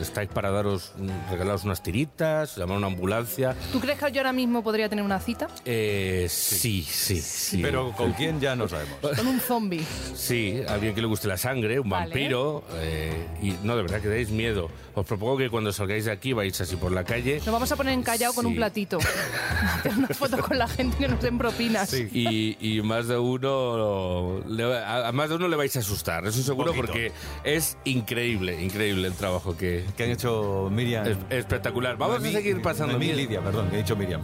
estáis 0.00 0.28
para 0.28 0.50
daros, 0.50 0.92
mm, 0.98 1.30
regalaros 1.30 1.64
unas 1.64 1.82
tiritas, 1.82 2.56
llamar 2.56 2.74
a 2.74 2.78
una 2.78 2.86
ambulancia. 2.88 3.54
¿Tú 3.72 3.80
crees 3.80 3.97
que 3.98 4.12
yo 4.12 4.20
ahora 4.20 4.32
mismo 4.32 4.62
podría 4.62 4.88
tener 4.88 5.04
una 5.04 5.20
cita? 5.20 5.48
Eh, 5.64 6.26
sí, 6.30 6.86
sí, 6.88 7.20
sí. 7.20 7.58
Pero 7.62 7.92
¿con 7.92 8.12
quién 8.12 8.40
ya 8.40 8.54
no 8.56 8.68
sabemos? 8.68 8.96
Con 9.00 9.26
un 9.26 9.40
zombie. 9.40 9.84
Sí, 10.14 10.60
alguien 10.68 10.94
que 10.94 11.00
le 11.00 11.06
guste 11.06 11.28
la 11.28 11.36
sangre, 11.36 11.80
un 11.80 11.88
Vale. 11.88 12.06
vampiro. 12.06 12.64
eh, 12.74 13.12
y 13.42 13.54
no, 13.64 13.76
de 13.76 13.82
verdad 13.82 14.00
que 14.00 14.08
dais 14.08 14.30
miedo. 14.30 14.70
Os 14.94 15.06
propongo 15.06 15.36
que 15.38 15.48
cuando 15.50 15.72
salgáis 15.72 16.04
de 16.06 16.10
aquí 16.12 16.32
vais 16.32 16.60
así 16.60 16.76
por 16.76 16.90
la 16.92 17.04
calle. 17.04 17.36
Nos 17.38 17.52
vamos 17.52 17.70
a 17.70 17.76
poner 17.76 17.92
encallado 17.94 18.34
con 18.34 18.44
Sí. 18.44 18.50
un 18.50 18.56
platito. 18.56 18.98
Hacer 19.78 19.92
una 19.96 20.08
foto 20.08 20.38
con 20.38 20.58
la 20.58 20.66
gente 20.68 20.96
que 20.98 21.08
nos 21.08 21.20
den 21.22 21.38
propinas. 21.38 21.92
Y, 21.94 22.56
y 22.60 22.82
más 22.82 23.06
de 23.08 23.16
uno 23.18 24.40
le- 24.46 24.64
a, 24.78 25.08
a 25.08 25.12
más 25.12 25.28
de 25.28 25.36
uno 25.36 25.48
le 25.48 25.56
vais 25.56 25.74
a 25.76 25.80
asustar, 25.80 26.26
eso 26.26 26.42
seguro, 26.42 26.68
Poquito. 26.72 26.86
porque 26.86 27.12
es 27.44 27.76
increíble, 27.84 28.60
increíble 28.62 29.08
el 29.08 29.14
trabajo 29.14 29.56
que, 29.56 29.84
que 29.96 30.04
han 30.04 30.10
hecho 30.10 30.68
Miriam. 30.72 31.06
Es, 31.06 31.16
espectacular. 31.30 31.96
Vamos 31.96 32.20
Noemí- 32.22 32.28
a 32.30 32.32
seguir 32.32 32.62
pasando. 32.62 32.92
Noemí 32.94 33.06
y 33.06 33.08
miedo. 33.14 33.18
Lidia, 33.28 33.40
perdón, 33.42 33.68
que 33.70 33.76
he 33.76 33.78
dicho 33.78 33.87
Miriam. 33.96 34.22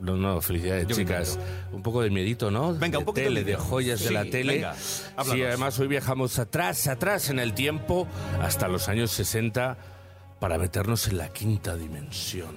No, 0.00 0.16
no, 0.16 0.40
felicidades, 0.40 0.88
Yo 0.88 0.96
chicas. 0.96 1.38
Un 1.70 1.80
poco 1.82 2.02
de 2.02 2.10
miedito, 2.10 2.50
¿no? 2.50 2.74
Venga, 2.74 2.98
un 2.98 3.04
poquito 3.04 3.28
de 3.28 3.34
tele, 3.36 3.44
de, 3.44 3.54
joyas 3.56 4.02
de 4.02 4.10
la 4.10 4.24
tele. 4.24 4.54
venga, 4.54 4.74
sí, 4.74 5.42
además 5.44 5.78
hoy 5.78 5.86
viajamos 5.86 6.38
atrás, 6.40 6.88
atrás 6.88 7.30
en 7.30 7.38
el 7.38 7.54
tiempo, 7.54 8.08
hasta 8.40 8.66
los 8.66 8.88
años 8.88 9.12
60, 9.12 9.76
para 10.40 10.58
meternos 10.58 11.06
en 11.06 11.18
la 11.18 11.28
quinta 11.28 11.76
dimensión. 11.76 12.56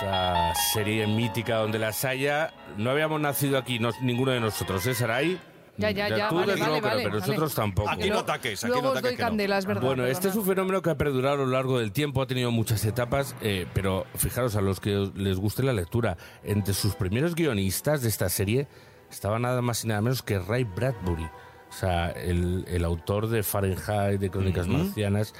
Esta 0.00 0.54
serie 0.72 1.06
mítica 1.06 1.56
donde 1.56 1.78
las 1.78 2.04
haya. 2.04 2.52
No 2.76 2.90
habíamos 2.90 3.20
nacido 3.20 3.58
aquí, 3.58 3.78
no- 3.78 3.90
ninguno 4.02 4.32
de 4.32 4.40
nosotros, 4.40 4.84
¿eh, 4.86 4.94
Saray? 4.94 5.38
Ya, 5.78 5.90
ya, 5.92 6.08
ya, 6.08 6.28
tú 6.28 6.34
vale, 6.34 6.52
desde 6.56 6.64
pero 6.66 6.80
vale. 6.82 7.04
nosotros 7.10 7.54
tampoco. 7.54 7.88
Aquí 7.88 8.10
no 8.10 8.18
ataques, 8.18 8.64
aquí 8.64 8.68
Luego 8.68 8.82
no 8.82 8.90
os 8.90 8.98
ataques 8.98 9.16
que 9.16 9.22
no. 9.22 9.28
candela, 9.28 9.58
es 9.58 9.64
verdad. 9.66 9.82
Bueno, 9.82 10.04
este 10.06 10.28
es 10.28 10.34
un 10.34 10.44
fenómeno 10.44 10.82
que 10.82 10.90
ha 10.90 10.98
perdurado 10.98 11.34
a 11.42 11.46
lo 11.46 11.46
largo 11.46 11.78
del 11.78 11.92
tiempo, 11.92 12.20
ha 12.20 12.26
tenido 12.26 12.50
muchas 12.50 12.84
etapas, 12.84 13.36
eh, 13.40 13.66
pero 13.74 14.04
fijaros, 14.16 14.56
a 14.56 14.60
los 14.60 14.80
que 14.80 14.96
os- 14.96 15.14
les 15.14 15.38
guste 15.38 15.62
la 15.62 15.72
lectura, 15.72 16.16
entre 16.42 16.74
sus 16.74 16.94
primeros 16.96 17.34
guionistas 17.36 18.02
de 18.02 18.08
esta 18.08 18.28
serie 18.28 18.66
estaba 19.10 19.38
nada 19.38 19.62
más 19.62 19.84
y 19.84 19.88
nada 19.88 20.00
menos 20.02 20.22
que 20.22 20.38
Ray 20.38 20.64
Bradbury. 20.64 21.24
o 21.24 21.72
sea, 21.72 22.10
el, 22.10 22.64
el 22.68 22.84
autor 22.84 23.28
de 23.28 23.42
Fahrenheit, 23.42 24.18
de 24.20 24.30
Crónicas. 24.30 24.66
Marcianas. 24.66 25.34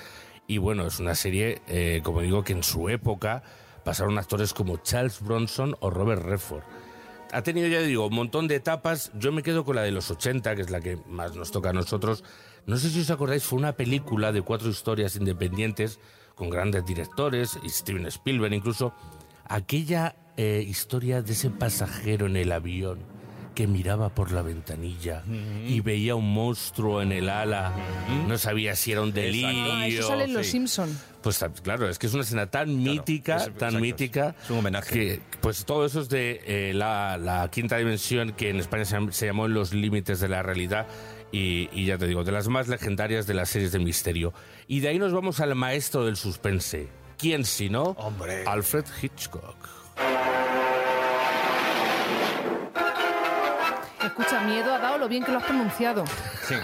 Y 0.46 0.58
bueno, 0.58 0.86
es 0.86 1.00
una 1.00 1.14
serie, 1.14 1.60
eh, 1.68 2.00
como 2.04 2.20
digo, 2.20 2.44
que 2.44 2.52
en 2.52 2.62
su 2.62 2.88
época 2.88 3.42
pasaron 3.84 4.18
actores 4.18 4.54
como 4.54 4.76
Charles 4.78 5.20
Bronson 5.20 5.74
o 5.80 5.90
Robert 5.90 6.22
Redford. 6.22 6.62
Ha 7.32 7.42
tenido, 7.42 7.68
ya 7.68 7.80
digo, 7.80 8.06
un 8.06 8.14
montón 8.14 8.48
de 8.48 8.56
etapas. 8.56 9.12
Yo 9.14 9.32
me 9.32 9.42
quedo 9.42 9.64
con 9.64 9.76
la 9.76 9.82
de 9.82 9.90
los 9.90 10.10
80, 10.10 10.56
que 10.56 10.62
es 10.62 10.70
la 10.70 10.80
que 10.80 10.98
más 11.08 11.36
nos 11.36 11.50
toca 11.50 11.70
a 11.70 11.72
nosotros. 11.72 12.24
No 12.66 12.76
sé 12.76 12.90
si 12.90 13.00
os 13.00 13.10
acordáis, 13.10 13.44
fue 13.44 13.58
una 13.58 13.72
película 13.72 14.32
de 14.32 14.42
cuatro 14.42 14.68
historias 14.70 15.16
independientes 15.16 16.00
con 16.34 16.50
grandes 16.50 16.86
directores, 16.86 17.58
y 17.62 17.68
Steven 17.68 18.06
Spielberg 18.06 18.54
incluso. 18.54 18.94
Aquella 19.44 20.14
eh, 20.36 20.64
historia 20.66 21.20
de 21.22 21.32
ese 21.32 21.50
pasajero 21.50 22.26
en 22.26 22.36
el 22.36 22.52
avión 22.52 23.17
que 23.58 23.66
miraba 23.66 24.08
por 24.14 24.30
la 24.30 24.40
ventanilla 24.42 25.24
y 25.66 25.80
veía 25.80 26.14
un 26.14 26.32
monstruo 26.32 27.02
en 27.02 27.10
el 27.10 27.28
ala. 27.28 27.74
No 28.28 28.38
sabía 28.38 28.76
si 28.76 28.92
era 28.92 29.02
un 29.02 29.12
delirio. 29.12 29.72
Ah, 29.72 29.84
eso 29.88 30.06
sale 30.06 30.24
en 30.26 30.32
Los 30.34 30.46
Sí. 30.46 30.52
Simpson. 30.52 30.96
Pues 31.24 31.40
ta- 31.40 31.48
claro, 31.52 31.88
es 31.88 31.98
que 31.98 32.06
es 32.06 32.14
una 32.14 32.22
escena 32.22 32.46
tan 32.46 32.80
mítica, 32.80 33.34
es- 33.38 33.42
tan 33.46 33.50
exacto, 33.54 33.78
mítica. 33.80 34.36
es 34.44 34.50
un 34.50 34.58
homenaje. 34.58 34.92
Que, 34.94 35.20
pues 35.40 35.64
todo 35.64 35.84
eso 35.84 36.02
es 36.02 36.08
de 36.08 36.40
eh, 36.46 36.72
la, 36.72 37.18
la 37.18 37.50
quinta 37.50 37.76
dimensión 37.78 38.32
que 38.32 38.50
en 38.50 38.60
España 38.60 38.84
se, 38.84 38.96
se 39.10 39.26
llamó 39.26 39.46
En 39.46 39.54
los 39.54 39.72
límites 39.74 40.20
de 40.20 40.28
la 40.28 40.44
realidad. 40.44 40.86
Y, 41.32 41.68
y 41.72 41.86
ya 41.86 41.98
te 41.98 42.06
digo, 42.06 42.22
de 42.22 42.30
las 42.30 42.46
más 42.46 42.68
legendarias 42.68 43.26
de 43.26 43.34
las 43.34 43.48
series 43.48 43.72
de 43.72 43.80
misterio. 43.80 44.32
Y 44.68 44.78
de 44.78 44.88
ahí 44.90 45.00
nos 45.00 45.12
vamos 45.12 45.40
al 45.40 45.52
maestro 45.56 46.04
del 46.06 46.16
suspense. 46.16 46.86
¿Quién 47.18 47.44
si 47.44 47.70
no? 47.70 47.82
Hombre. 47.98 48.44
Alfred 48.46 48.84
Hitchcock. 49.02 49.56
Escucha, 54.18 54.40
miedo 54.40 54.74
ha 54.74 54.78
dado 54.78 54.98
lo 54.98 55.08
bien 55.08 55.22
que 55.22 55.30
lo 55.30 55.38
has 55.38 55.44
pronunciado. 55.44 56.04
Sí. 56.42 56.54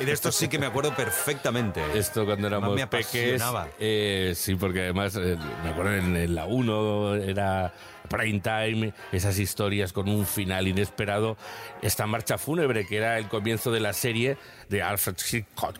Y 0.00 0.04
de 0.04 0.12
esto 0.12 0.32
sí 0.32 0.48
que 0.48 0.58
me 0.58 0.66
acuerdo 0.66 0.94
perfectamente. 0.94 1.82
Esto 1.94 2.24
cuando 2.24 2.46
éramos 2.46 2.74
me 2.74 2.86
peques. 2.86 3.42
eh, 3.78 4.32
sí, 4.34 4.54
porque 4.54 4.82
además, 4.84 5.14
eh, 5.16 5.36
me 5.62 5.70
acuerdo 5.70 5.94
en, 5.96 6.16
en 6.16 6.34
la 6.34 6.46
1 6.46 7.16
era 7.16 7.72
prime 8.08 8.40
time, 8.40 8.94
esas 9.12 9.38
historias 9.38 9.92
con 9.92 10.08
un 10.08 10.26
final 10.26 10.66
inesperado. 10.66 11.36
Esta 11.82 12.06
marcha 12.06 12.38
fúnebre 12.38 12.86
que 12.86 12.96
era 12.96 13.18
el 13.18 13.28
comienzo 13.28 13.70
de 13.70 13.80
la 13.80 13.92
serie 13.92 14.38
de 14.68 14.82
Alfred 14.82 15.16
Hitchcock. 15.32 15.76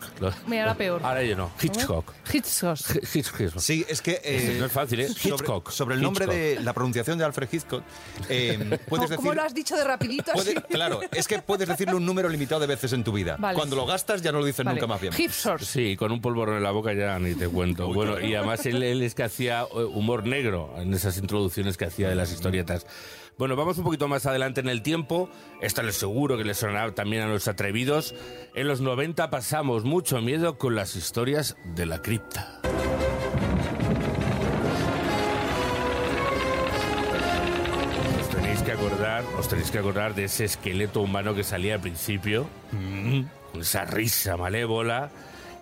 Mira, 0.46 0.62
era 0.62 0.74
peor. 0.74 1.00
Ahora 1.04 1.22
yo 1.22 1.36
no, 1.36 1.50
Hitchcock. 1.60 2.12
Hitchcock. 2.32 3.14
Hitchcock. 3.14 3.58
Sí, 3.58 3.84
es 3.88 4.00
que... 4.00 4.20
eh, 4.24 4.56
no 4.58 4.66
es 4.66 4.72
fácil, 4.72 5.00
¿eh? 5.00 5.08
sobre- 5.08 5.34
Hitchcock. 5.36 5.70
Sobre, 5.70 5.94
el 5.96 6.02
nombre 6.02 6.24
Hitchcock. 6.24 6.38
de 6.40 6.60
la 6.60 6.72
pronunciación 6.72 7.18
de 7.18 7.24
Alfred 7.24 7.48
Hitchcock, 7.52 7.82
eh, 8.28 8.78
puedes 8.88 9.10
¿Cómo, 9.10 9.22
decir... 9.22 9.34
lo 9.36 9.42
has 9.42 9.54
dicho 9.54 9.76
de 9.76 9.84
rapidito 9.84 10.32
así? 10.32 10.54
puede- 10.54 10.62
claro, 10.68 11.00
es 11.12 11.28
que 11.28 11.38
puedes 11.40 11.68
decirle 11.68 11.94
un 11.94 12.06
número 12.06 12.28
limitado 12.28 12.60
de 12.60 12.66
veces 12.66 12.92
en 12.92 13.04
tu 13.04 13.12
vida. 13.12 13.36
Vale. 13.38 13.54
Cuando 13.56 13.76
lo 13.76 13.84
gastas 13.86 14.22
ya 14.22 14.32
no 14.32 14.38
lo 14.40 14.44
dices 14.46 14.64
Vale. 14.64 14.76
nunca 14.80 14.86
más 14.86 15.00
bien. 15.00 15.12
Hitchcock. 15.16 15.60
Sí, 15.60 15.96
con 15.96 16.10
un 16.12 16.20
polvorón 16.20 16.56
en 16.56 16.62
la 16.62 16.70
boca 16.70 16.92
ya 16.94 17.18
ni 17.18 17.34
te 17.34 17.48
cuento. 17.48 17.92
bueno, 17.92 18.18
y 18.20 18.34
además 18.34 18.64
él, 18.66 18.82
él 18.82 19.02
es 19.02 19.14
que 19.14 19.22
hacía 19.24 19.62
eh, 19.62 19.84
humor 19.84 20.26
negro 20.26 20.74
en 20.78 20.94
esas 20.94 21.18
introducciones 21.18 21.76
que 21.76 21.84
hacía 21.84 22.08
de 22.08 22.14
las 22.14 22.32
historietas. 22.32 22.86
Bueno, 23.38 23.54
vamos 23.54 23.78
un 23.78 23.84
poquito 23.84 24.08
más 24.08 24.26
adelante 24.26 24.60
en 24.60 24.68
el 24.68 24.82
tiempo. 24.82 25.30
Esto 25.60 25.84
les 25.84 25.94
seguro 25.94 26.36
que 26.36 26.42
les 26.42 26.56
sonará 26.56 26.92
también 26.92 27.22
a 27.22 27.28
los 27.28 27.46
atrevidos. 27.46 28.12
En 28.56 28.66
los 28.66 28.80
90 28.80 29.30
pasamos 29.30 29.84
mucho 29.84 30.20
miedo 30.20 30.58
con 30.58 30.74
las 30.74 30.96
historias 30.96 31.56
de 31.64 31.86
la 31.86 32.02
cripta. 32.02 32.60
Os 38.20 38.28
tenéis 38.28 38.60
que 38.62 38.72
acordar, 38.72 39.24
os 39.38 39.48
tenéis 39.48 39.70
que 39.70 39.78
acordar 39.78 40.16
de 40.16 40.24
ese 40.24 40.44
esqueleto 40.44 41.00
humano 41.00 41.32
que 41.36 41.44
salía 41.44 41.74
al 41.74 41.80
principio, 41.80 42.48
con 43.52 43.60
esa 43.60 43.84
risa 43.84 44.36
malévola 44.36 45.10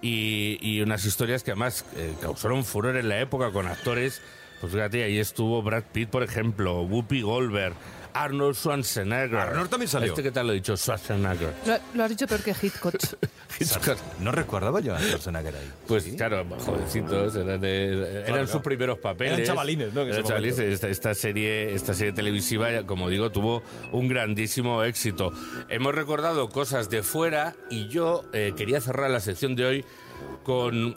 y, 0.01 0.57
y 0.63 0.81
unas 0.81 1.05
historias 1.05 1.43
que 1.43 1.51
además 1.51 1.85
eh, 1.95 2.15
causaron 2.23 2.65
furor 2.65 2.97
en 2.97 3.11
la 3.11 3.21
época 3.21 3.51
con 3.51 3.67
actores. 3.67 4.23
Pues 4.61 4.73
fíjate, 4.73 5.05
ahí 5.05 5.19
estuvo 5.19 5.63
Brad 5.63 5.85
Pitt, 5.93 6.09
por 6.11 6.23
ejemplo, 6.23 6.83
Whoopi 6.83 7.21
Goldberg, 7.23 7.75
Arnold 8.15 8.57
Schwarzenegger. 8.57 9.37
Arnold 9.39 9.69
también 9.69 9.89
salió. 9.91 10.09
¿Este 10.09 10.23
qué 10.23 10.31
tal 10.33 10.47
lo 10.47 10.53
he 10.55 10.57
dicho? 10.57 10.75
Schwarzenegger. 10.77 11.53
Lo, 11.67 11.77
lo 11.95 12.05
has 12.05 12.09
dicho 12.11 12.27
peor 12.27 12.43
que 12.43 12.53
Hitchcock. 12.63 12.95
Hitchcock. 13.61 13.99
No 14.21 14.33
recordaba 14.33 14.81
yo 14.81 14.95
a 14.95 14.99
Schwarzenegger 15.01 15.55
ahí. 15.55 15.71
Pues 15.87 16.05
claro, 16.17 16.47
jovencitos, 16.65 17.37
eran, 17.37 17.61
de- 17.61 18.11
eran 18.13 18.25
claro. 18.25 18.47
sus 18.47 18.63
primeros 18.63 18.99
papeles. 18.99 19.35
Eran 19.35 19.45
chavalines, 19.47 19.93
¿no? 19.93 20.01
Eran 20.01 20.23
chavalines. 20.25 20.59
esta 20.59 21.15
serie, 21.15 21.75
esta 21.75 21.93
serie 21.93 22.15
televisiva, 22.15 22.69
como 22.87 23.11
digo, 23.11 23.31
tuvo 23.31 23.63
un 23.93 24.09
grandísimo 24.09 24.83
éxito. 24.85 25.33
Hemos 25.69 25.95
recordado 25.95 26.49
cosas 26.49 26.89
de 26.89 27.03
fuera 27.03 27.55
y 27.69 27.89
yo 27.89 28.25
eh, 28.33 28.55
quería 28.57 28.81
cerrar 28.81 29.11
la 29.11 29.21
sección 29.21 29.55
de 29.57 29.67
hoy 29.67 29.85
con 30.43 30.97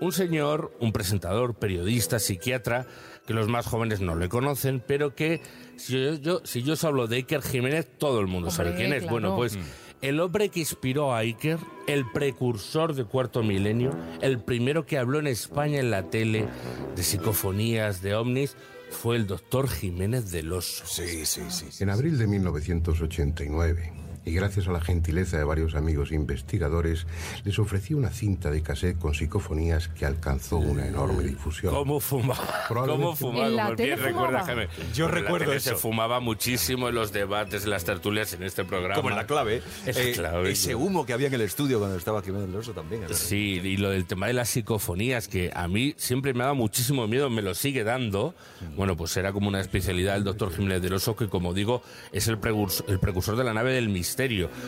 un 0.00 0.12
señor, 0.12 0.72
un 0.80 0.92
presentador, 0.92 1.54
periodista, 1.54 2.18
psiquiatra, 2.18 2.86
que 3.26 3.34
los 3.34 3.48
más 3.48 3.66
jóvenes 3.66 4.00
no 4.00 4.14
le 4.14 4.28
conocen, 4.28 4.82
pero 4.86 5.14
que 5.14 5.40
si 5.76 5.92
yo, 5.94 6.14
yo- 6.14 6.40
si 6.44 6.62
yo 6.62 6.74
os 6.74 6.84
hablo 6.84 7.06
de 7.08 7.16
Iker 7.16 7.42
Jiménez, 7.42 7.86
todo 7.98 8.20
el 8.20 8.26
mundo 8.26 8.50
sabe 8.50 8.74
quién 8.74 8.92
es. 8.92 9.00
claro. 9.00 9.12
Bueno, 9.12 9.36
pues 9.36 9.56
Mm. 9.56 9.60
el 10.02 10.20
hombre 10.20 10.48
que 10.50 10.60
inspiró 10.60 11.12
a 11.14 11.18
Iker, 11.18 11.58
el 11.88 12.04
precursor 12.12 12.94
de 12.94 13.04
Cuarto 13.04 13.42
Milenio, 13.42 13.90
el 14.20 14.38
primero 14.38 14.86
que 14.86 14.98
habló 14.98 15.18
en 15.18 15.26
España 15.26 15.80
en 15.80 15.90
la 15.90 16.04
tele 16.10 16.46
de 16.94 17.02
psicofonías, 17.02 18.00
de 18.02 18.14
ovnis, 18.14 18.56
fue 18.90 19.16
el 19.16 19.26
doctor 19.26 19.68
Jiménez 19.68 20.30
del 20.30 20.52
Oso. 20.52 20.84
Sí, 20.86 21.26
sí, 21.26 21.42
sí. 21.48 21.66
En 21.82 21.90
abril 21.90 22.16
de 22.18 22.28
1989, 22.28 23.92
y 24.26 24.32
gracias 24.32 24.66
a 24.68 24.72
la 24.72 24.80
gentileza 24.80 25.38
de 25.38 25.44
varios 25.44 25.74
amigos 25.76 26.10
investigadores, 26.12 27.06
les 27.44 27.58
ofrecí 27.60 27.94
una 27.94 28.10
cinta 28.10 28.50
de 28.50 28.60
cassette 28.60 28.98
con 28.98 29.14
psicofonías 29.14 29.86
que 29.88 30.04
alcanzó 30.04 30.58
una 30.58 30.84
enorme 30.86 31.22
difusión. 31.22 31.72
¿Cómo 31.72 32.00
fumaba? 32.00 32.64
¿Cómo 32.68 33.14
fumaba? 33.14 33.46
¿En 33.46 33.56
la 33.56 33.64
Como 33.66 33.76
bien 33.76 33.98
recuerda? 34.00 34.44
Jaime. 34.44 34.68
Yo 34.94 35.06
En 35.06 35.12
la 35.12 35.20
recuerdo 35.20 35.44
tele 35.46 35.56
eso. 35.58 35.70
Se 35.70 35.76
fumaba 35.76 36.18
muchísimo 36.18 36.88
en 36.88 36.96
los 36.96 37.12
debates, 37.12 37.62
en 37.64 37.70
las 37.70 37.84
tertulias, 37.84 38.32
en 38.32 38.42
este 38.42 38.64
programa. 38.64 38.96
Como 38.96 39.10
en 39.10 39.16
la 39.16 39.26
clave. 39.28 39.62
Es 39.86 39.96
Eh, 39.96 40.12
clave. 40.14 40.50
Ese 40.50 40.74
humo 40.74 41.06
que 41.06 41.12
había 41.12 41.28
en 41.28 41.34
el 41.34 41.42
estudio 41.42 41.78
cuando 41.78 41.96
estaba 41.96 42.20
Jiménez 42.20 42.48
del 42.48 42.56
Oso 42.56 42.72
también. 42.72 43.02
verdad. 43.02 43.16
Sí, 43.16 43.60
y 43.62 43.76
lo 43.76 43.90
del 43.90 44.06
tema 44.06 44.26
de 44.26 44.32
las 44.32 44.48
psicofonías, 44.48 45.28
que 45.28 45.52
a 45.54 45.68
mí 45.68 45.94
siempre 45.98 46.34
me 46.34 46.40
ha 46.40 46.46
dado 46.46 46.56
muchísimo 46.56 47.06
miedo, 47.06 47.30
me 47.30 47.42
lo 47.42 47.54
sigue 47.54 47.84
dando. 47.84 48.34
Bueno, 48.76 48.96
pues 48.96 49.16
era 49.16 49.32
como 49.32 49.46
una 49.46 49.60
especialidad 49.60 50.14
del 50.14 50.24
doctor 50.24 50.52
Jiménez 50.52 50.82
del 50.82 50.94
Oso, 50.94 51.14
que 51.14 51.28
como 51.28 51.54
digo, 51.54 51.82
es 52.10 52.26
el 52.26 52.38
precursor, 52.38 52.86
el 52.90 52.98
precursor 52.98 53.36
de 53.36 53.44
la 53.44 53.54
nave 53.54 53.72
del 53.72 53.88
misterio. 53.88 54.15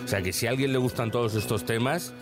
O 0.05 0.09
sea, 0.09 0.23
que 0.23 0.33
si 0.33 0.47
a 0.47 0.51
alguien 0.51 0.73
le 0.73 0.79
gustan 0.79 1.11
todos 1.11 1.35
estos 1.35 1.65
temas 1.65 2.13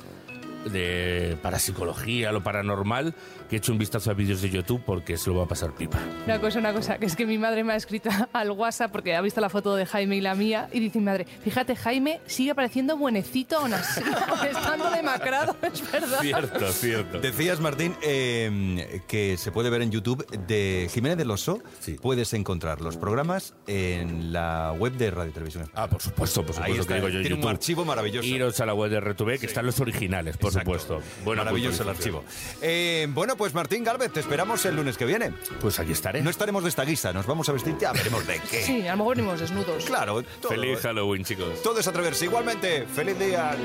de 0.65 1.37
parapsicología, 1.43 2.33
lo 2.33 2.43
paranormal, 2.43 3.15
que 3.49 3.57
eche 3.57 3.73
un 3.73 3.79
vistazo 3.79 4.11
a 4.11 4.15
vídeos 4.15 4.41
de 4.43 4.51
YouTube 4.51 4.83
porque 4.85 5.17
se 5.17 5.31
lo 5.31 5.37
va 5.37 5.45
a 5.45 5.49
pasar 5.49 5.73
pipa. 5.75 5.99
Una 6.25 6.41
cosa, 6.41 6.59
una 6.59 6.73
cosa, 6.73 6.99
que 6.99 7.07
es 7.07 7.17
que 7.17 7.27
mi 7.27 7.39
madre 7.39 7.65
me 7.65 7.73
ha 7.73 7.77
escrito 7.77 8.11
al 8.33 8.51
WhatsApp 8.51 8.91
porque 8.93 9.15
ha 9.15 9.21
visto 9.21 9.41
la 9.41 9.49
foto 9.51 9.77
de 9.77 9.87
Jaime 9.87 10.17
y 10.17 10.21
la 10.21 10.35
mía 10.35 10.69
y 10.73 10.81
dice 10.81 10.99
mi 10.99 11.05
madre, 11.05 11.27
fíjate, 11.43 11.77
Jaime 11.77 12.21
sigue 12.27 12.55
pareciendo 12.55 12.97
buenecito 12.97 13.59
aún 13.59 13.75
así, 13.75 14.01
estando 14.51 14.91
demacrado, 14.91 15.57
es 15.63 15.93
verdad. 15.93 16.21
Cierto, 16.21 16.73
cierto. 16.73 17.21
Decías, 17.21 17.61
Martín, 17.61 17.95
eh, 18.03 19.01
que 19.07 19.37
se 19.37 19.53
puede 19.53 19.71
ver 19.71 19.83
en 19.83 19.91
YouTube 19.91 20.27
de 20.47 20.89
Jiménez 20.93 21.19
del 21.19 21.31
Oso. 21.31 21.61
Puedes 22.03 22.33
encontrar 22.35 22.81
los 22.81 22.97
programas 22.97 23.55
en 23.67 24.33
la 24.33 24.73
web 24.79 24.93
de 24.95 25.11
Radio 25.11 25.33
Televisión 25.33 25.63
Española. 25.65 25.85
Ah, 25.85 25.89
por 25.91 26.03
supuesto, 26.03 26.45
por 26.45 26.55
Ahí 26.57 26.73
supuesto 26.73 26.83
está, 26.83 26.95
que 26.95 27.01
digo 27.01 27.09
yo. 27.09 27.21
Tiene 27.21 27.35
un 27.35 27.41
YouTube. 27.41 27.51
archivo 27.51 27.85
maravilloso. 27.85 28.27
Iros 28.29 28.61
a 28.61 28.67
la 28.67 28.75
web 28.75 28.91
de 28.91 29.01
RTV, 29.01 29.39
que 29.39 29.47
están 29.47 29.67
los 29.67 29.79
originales, 29.81 30.37
por 30.37 30.49
Exacto. 30.49 30.79
supuesto. 30.79 31.03
Buena 31.25 31.45
Maravilloso 31.45 31.83
el 31.83 31.89
archivo. 31.91 32.25
Eh, 32.61 33.07
bueno, 33.11 33.36
pues 33.37 33.55
Martín 33.55 33.85
Galvez, 33.85 34.13
te 34.13 34.21
esperamos 34.21 34.65
el 34.65 34.77
lunes 34.77 34.97
que 34.97 35.05
viene. 35.05 35.33
Pues 35.61 35.79
aquí 35.79 35.93
estaré. 35.93 36.23
No 36.23 36.31
estaremos 36.31 36.63
de 36.63 36.69
esta 36.71 36.85
guisa, 36.85 37.13
nos 37.13 37.27
vamos 37.27 37.49
a 37.49 37.53
vestir, 37.53 37.77
ya 37.79 37.93
veremos 37.93 38.27
de 38.27 38.41
qué. 38.51 38.63
Sí, 38.63 38.87
a 38.87 38.93
lo 38.93 38.99
mejor 38.99 39.17
venimos 39.17 39.41
desnudos. 39.41 39.85
Claro, 39.85 40.23
todo, 40.41 40.51
Feliz 40.53 40.81
Halloween, 40.81 41.25
chicos. 41.25 41.63
todo 41.63 41.79
es 41.81 41.87
atreverse. 41.87 42.25
Igualmente, 42.25 42.87
feliz 42.87 43.19
día. 43.19 43.57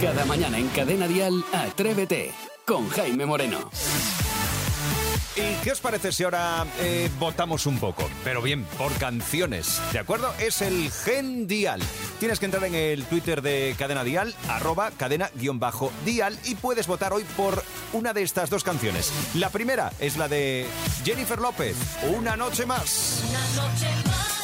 Cada 0.00 0.24
mañana 0.24 0.58
en 0.58 0.68
Cadena 0.68 1.06
Dial, 1.06 1.44
Atrévete 1.52 2.32
con 2.66 2.88
Jaime 2.90 3.26
Moreno. 3.26 3.70
¿Y 5.34 5.54
qué 5.64 5.72
os 5.72 5.80
parece 5.80 6.12
si 6.12 6.24
ahora 6.24 6.66
eh, 6.80 7.10
votamos 7.18 7.64
un 7.64 7.78
poco? 7.78 8.08
Pero 8.22 8.42
bien, 8.42 8.64
por 8.76 8.92
canciones, 8.98 9.80
¿de 9.90 9.98
acuerdo? 9.98 10.30
Es 10.38 10.60
el 10.60 10.90
Gen 10.90 11.46
Dial. 11.46 11.80
Tienes 12.20 12.38
que 12.38 12.44
entrar 12.44 12.64
en 12.64 12.74
el 12.74 13.06
Twitter 13.06 13.40
de 13.40 13.74
Cadena 13.78 14.04
Dial, 14.04 14.34
arroba 14.48 14.90
cadena-dial, 14.90 16.38
y 16.44 16.54
puedes 16.56 16.86
votar 16.86 17.14
hoy 17.14 17.24
por 17.34 17.64
una 17.94 18.12
de 18.12 18.22
estas 18.22 18.50
dos 18.50 18.62
canciones. 18.62 19.10
La 19.34 19.48
primera 19.48 19.90
es 20.00 20.18
la 20.18 20.28
de 20.28 20.66
Jennifer 21.02 21.38
López, 21.38 21.76
Una 22.14 22.36
noche 22.36 22.66
más. 22.66 23.22
Una 23.30 23.64
noche 23.64 23.86
más. 24.06 24.41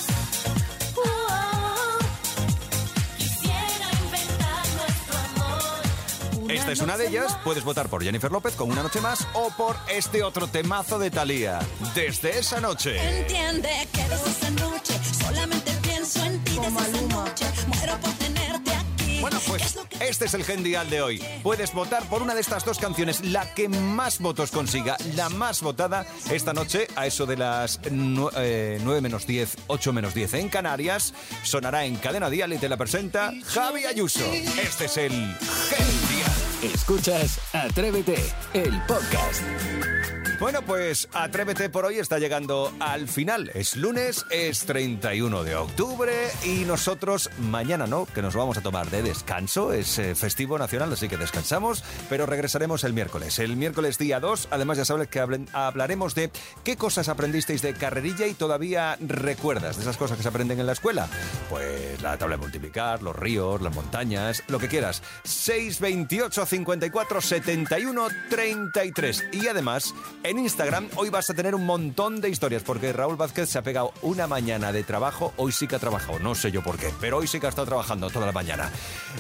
Amor. 6.68 6.72
Esta 6.72 6.72
es 6.72 6.80
una 6.80 6.96
de 6.98 7.08
ellas. 7.08 7.36
Puedes 7.44 7.64
votar 7.64 7.88
por 7.88 8.02
Jennifer 8.02 8.30
López 8.30 8.54
con 8.54 8.70
Una 8.70 8.82
noche 8.82 9.00
más 9.00 9.26
o 9.34 9.50
por 9.56 9.76
este 9.88 10.22
otro 10.22 10.46
temazo 10.46 10.98
de 10.98 11.10
Thalía, 11.10 11.60
Desde 11.94 12.38
esa 12.38 12.60
noche. 12.60 12.96
Entiende 13.20 13.70
que 13.92 14.02
desde 14.02 14.30
esa 14.30 14.50
noche 14.50 14.94
solamente 15.24 15.72
pienso 15.82 16.24
en 16.24 16.44
ti 16.44 16.58
desde 16.58 16.68
esa 16.68 17.00
noche. 17.02 17.46
Muero 17.68 17.98
Este 20.00 20.26
es 20.26 20.34
el 20.34 20.44
Gendial 20.44 20.88
de 20.90 21.02
hoy. 21.02 21.22
Puedes 21.42 21.72
votar 21.72 22.02
por 22.04 22.22
una 22.22 22.34
de 22.34 22.40
estas 22.40 22.64
dos 22.64 22.78
canciones, 22.78 23.24
la 23.24 23.52
que 23.54 23.68
más 23.68 24.20
votos 24.20 24.50
consiga, 24.50 24.96
la 25.14 25.28
más 25.28 25.60
votada 25.60 26.06
esta 26.30 26.52
noche 26.52 26.86
a 26.96 27.06
eso 27.06 27.26
de 27.26 27.36
las 27.36 27.80
9 27.90 29.00
menos 29.00 29.26
10, 29.26 29.56
8 29.66 29.92
menos 29.92 30.14
10 30.14 30.34
en 30.34 30.48
Canarias. 30.48 31.14
Sonará 31.42 31.84
en 31.84 31.96
Cadena 31.96 32.30
Dial 32.30 32.52
y 32.52 32.58
te 32.58 32.68
la 32.68 32.76
presenta 32.76 33.32
Javi 33.46 33.86
Ayuso. 33.86 34.24
Este 34.60 34.86
es 34.86 34.96
el 34.96 35.12
Gendial. 35.12 36.17
Escuchas 36.62 37.38
Atrévete, 37.52 38.16
el 38.52 38.80
podcast. 38.82 39.97
Bueno, 40.40 40.62
pues 40.62 41.08
Atrévete 41.12 41.68
por 41.68 41.84
hoy 41.84 41.98
está 41.98 42.20
llegando 42.20 42.72
al 42.78 43.08
final. 43.08 43.50
Es 43.54 43.76
lunes, 43.76 44.24
es 44.30 44.66
31 44.66 45.42
de 45.42 45.56
octubre 45.56 46.12
y 46.44 46.64
nosotros 46.64 47.28
mañana 47.40 47.88
no, 47.88 48.06
que 48.06 48.22
nos 48.22 48.36
vamos 48.36 48.56
a 48.56 48.60
tomar 48.60 48.88
de 48.88 49.02
descanso. 49.02 49.72
Es 49.72 49.98
eh, 49.98 50.14
festivo 50.14 50.56
nacional, 50.56 50.92
así 50.92 51.08
que 51.08 51.16
descansamos, 51.16 51.82
pero 52.08 52.24
regresaremos 52.24 52.84
el 52.84 52.92
miércoles. 52.92 53.40
El 53.40 53.56
miércoles 53.56 53.98
día 53.98 54.20
2, 54.20 54.48
además 54.52 54.78
ya 54.78 54.84
sabes 54.84 55.08
que 55.08 55.18
hablaremos 55.52 56.14
de 56.14 56.30
qué 56.62 56.76
cosas 56.76 57.08
aprendisteis 57.08 57.60
de 57.60 57.74
carrerilla 57.74 58.28
y 58.28 58.34
todavía 58.34 58.96
recuerdas 59.00 59.74
de 59.74 59.82
esas 59.82 59.96
cosas 59.96 60.18
que 60.18 60.22
se 60.22 60.28
aprenden 60.28 60.60
en 60.60 60.66
la 60.66 60.72
escuela. 60.72 61.08
Pues 61.50 62.00
la 62.00 62.16
tabla 62.16 62.36
de 62.36 62.42
multiplicar, 62.42 63.02
los 63.02 63.16
ríos, 63.16 63.60
las 63.60 63.74
montañas, 63.74 64.44
lo 64.46 64.60
que 64.60 64.68
quieras. 64.68 65.02
628 65.24 66.46
54 66.46 67.20
71 67.20 68.08
33. 68.30 69.24
Y 69.32 69.48
además, 69.48 69.94
en 70.28 70.38
Instagram 70.38 70.88
hoy 70.96 71.08
vas 71.08 71.30
a 71.30 71.34
tener 71.34 71.54
un 71.54 71.64
montón 71.64 72.20
de 72.20 72.28
historias 72.28 72.62
porque 72.62 72.92
Raúl 72.92 73.16
Vázquez 73.16 73.48
se 73.48 73.58
ha 73.58 73.62
pegado 73.62 73.92
una 74.02 74.26
mañana 74.26 74.72
de 74.72 74.84
trabajo. 74.84 75.32
Hoy 75.36 75.52
sí 75.52 75.66
que 75.66 75.76
ha 75.76 75.78
trabajado, 75.78 76.18
no 76.18 76.34
sé 76.34 76.50
yo 76.50 76.62
por 76.62 76.76
qué, 76.76 76.92
pero 77.00 77.18
hoy 77.18 77.26
sí 77.26 77.40
que 77.40 77.46
ha 77.46 77.48
estado 77.48 77.66
trabajando 77.66 78.10
toda 78.10 78.26
la 78.26 78.32
mañana. 78.32 78.70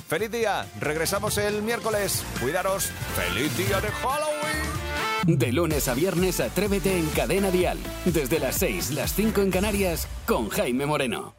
¡Feliz 0.06 0.30
día! 0.30 0.66
Regresamos 0.78 1.38
el 1.38 1.62
miércoles. 1.62 2.22
Cuidaros. 2.40 2.90
¡Feliz 3.16 3.56
día 3.56 3.80
de 3.80 3.88
Halloween! 3.88 5.38
De 5.38 5.52
lunes 5.52 5.88
a 5.88 5.94
viernes, 5.94 6.40
Atrévete 6.40 6.98
en 6.98 7.08
Cadena 7.10 7.50
Dial. 7.50 7.78
Desde 8.04 8.38
las 8.38 8.56
6, 8.56 8.90
las 8.90 9.14
5 9.14 9.40
en 9.40 9.50
Canarias, 9.50 10.06
con 10.26 10.48
Jaime 10.50 10.86
Moreno. 10.86 11.34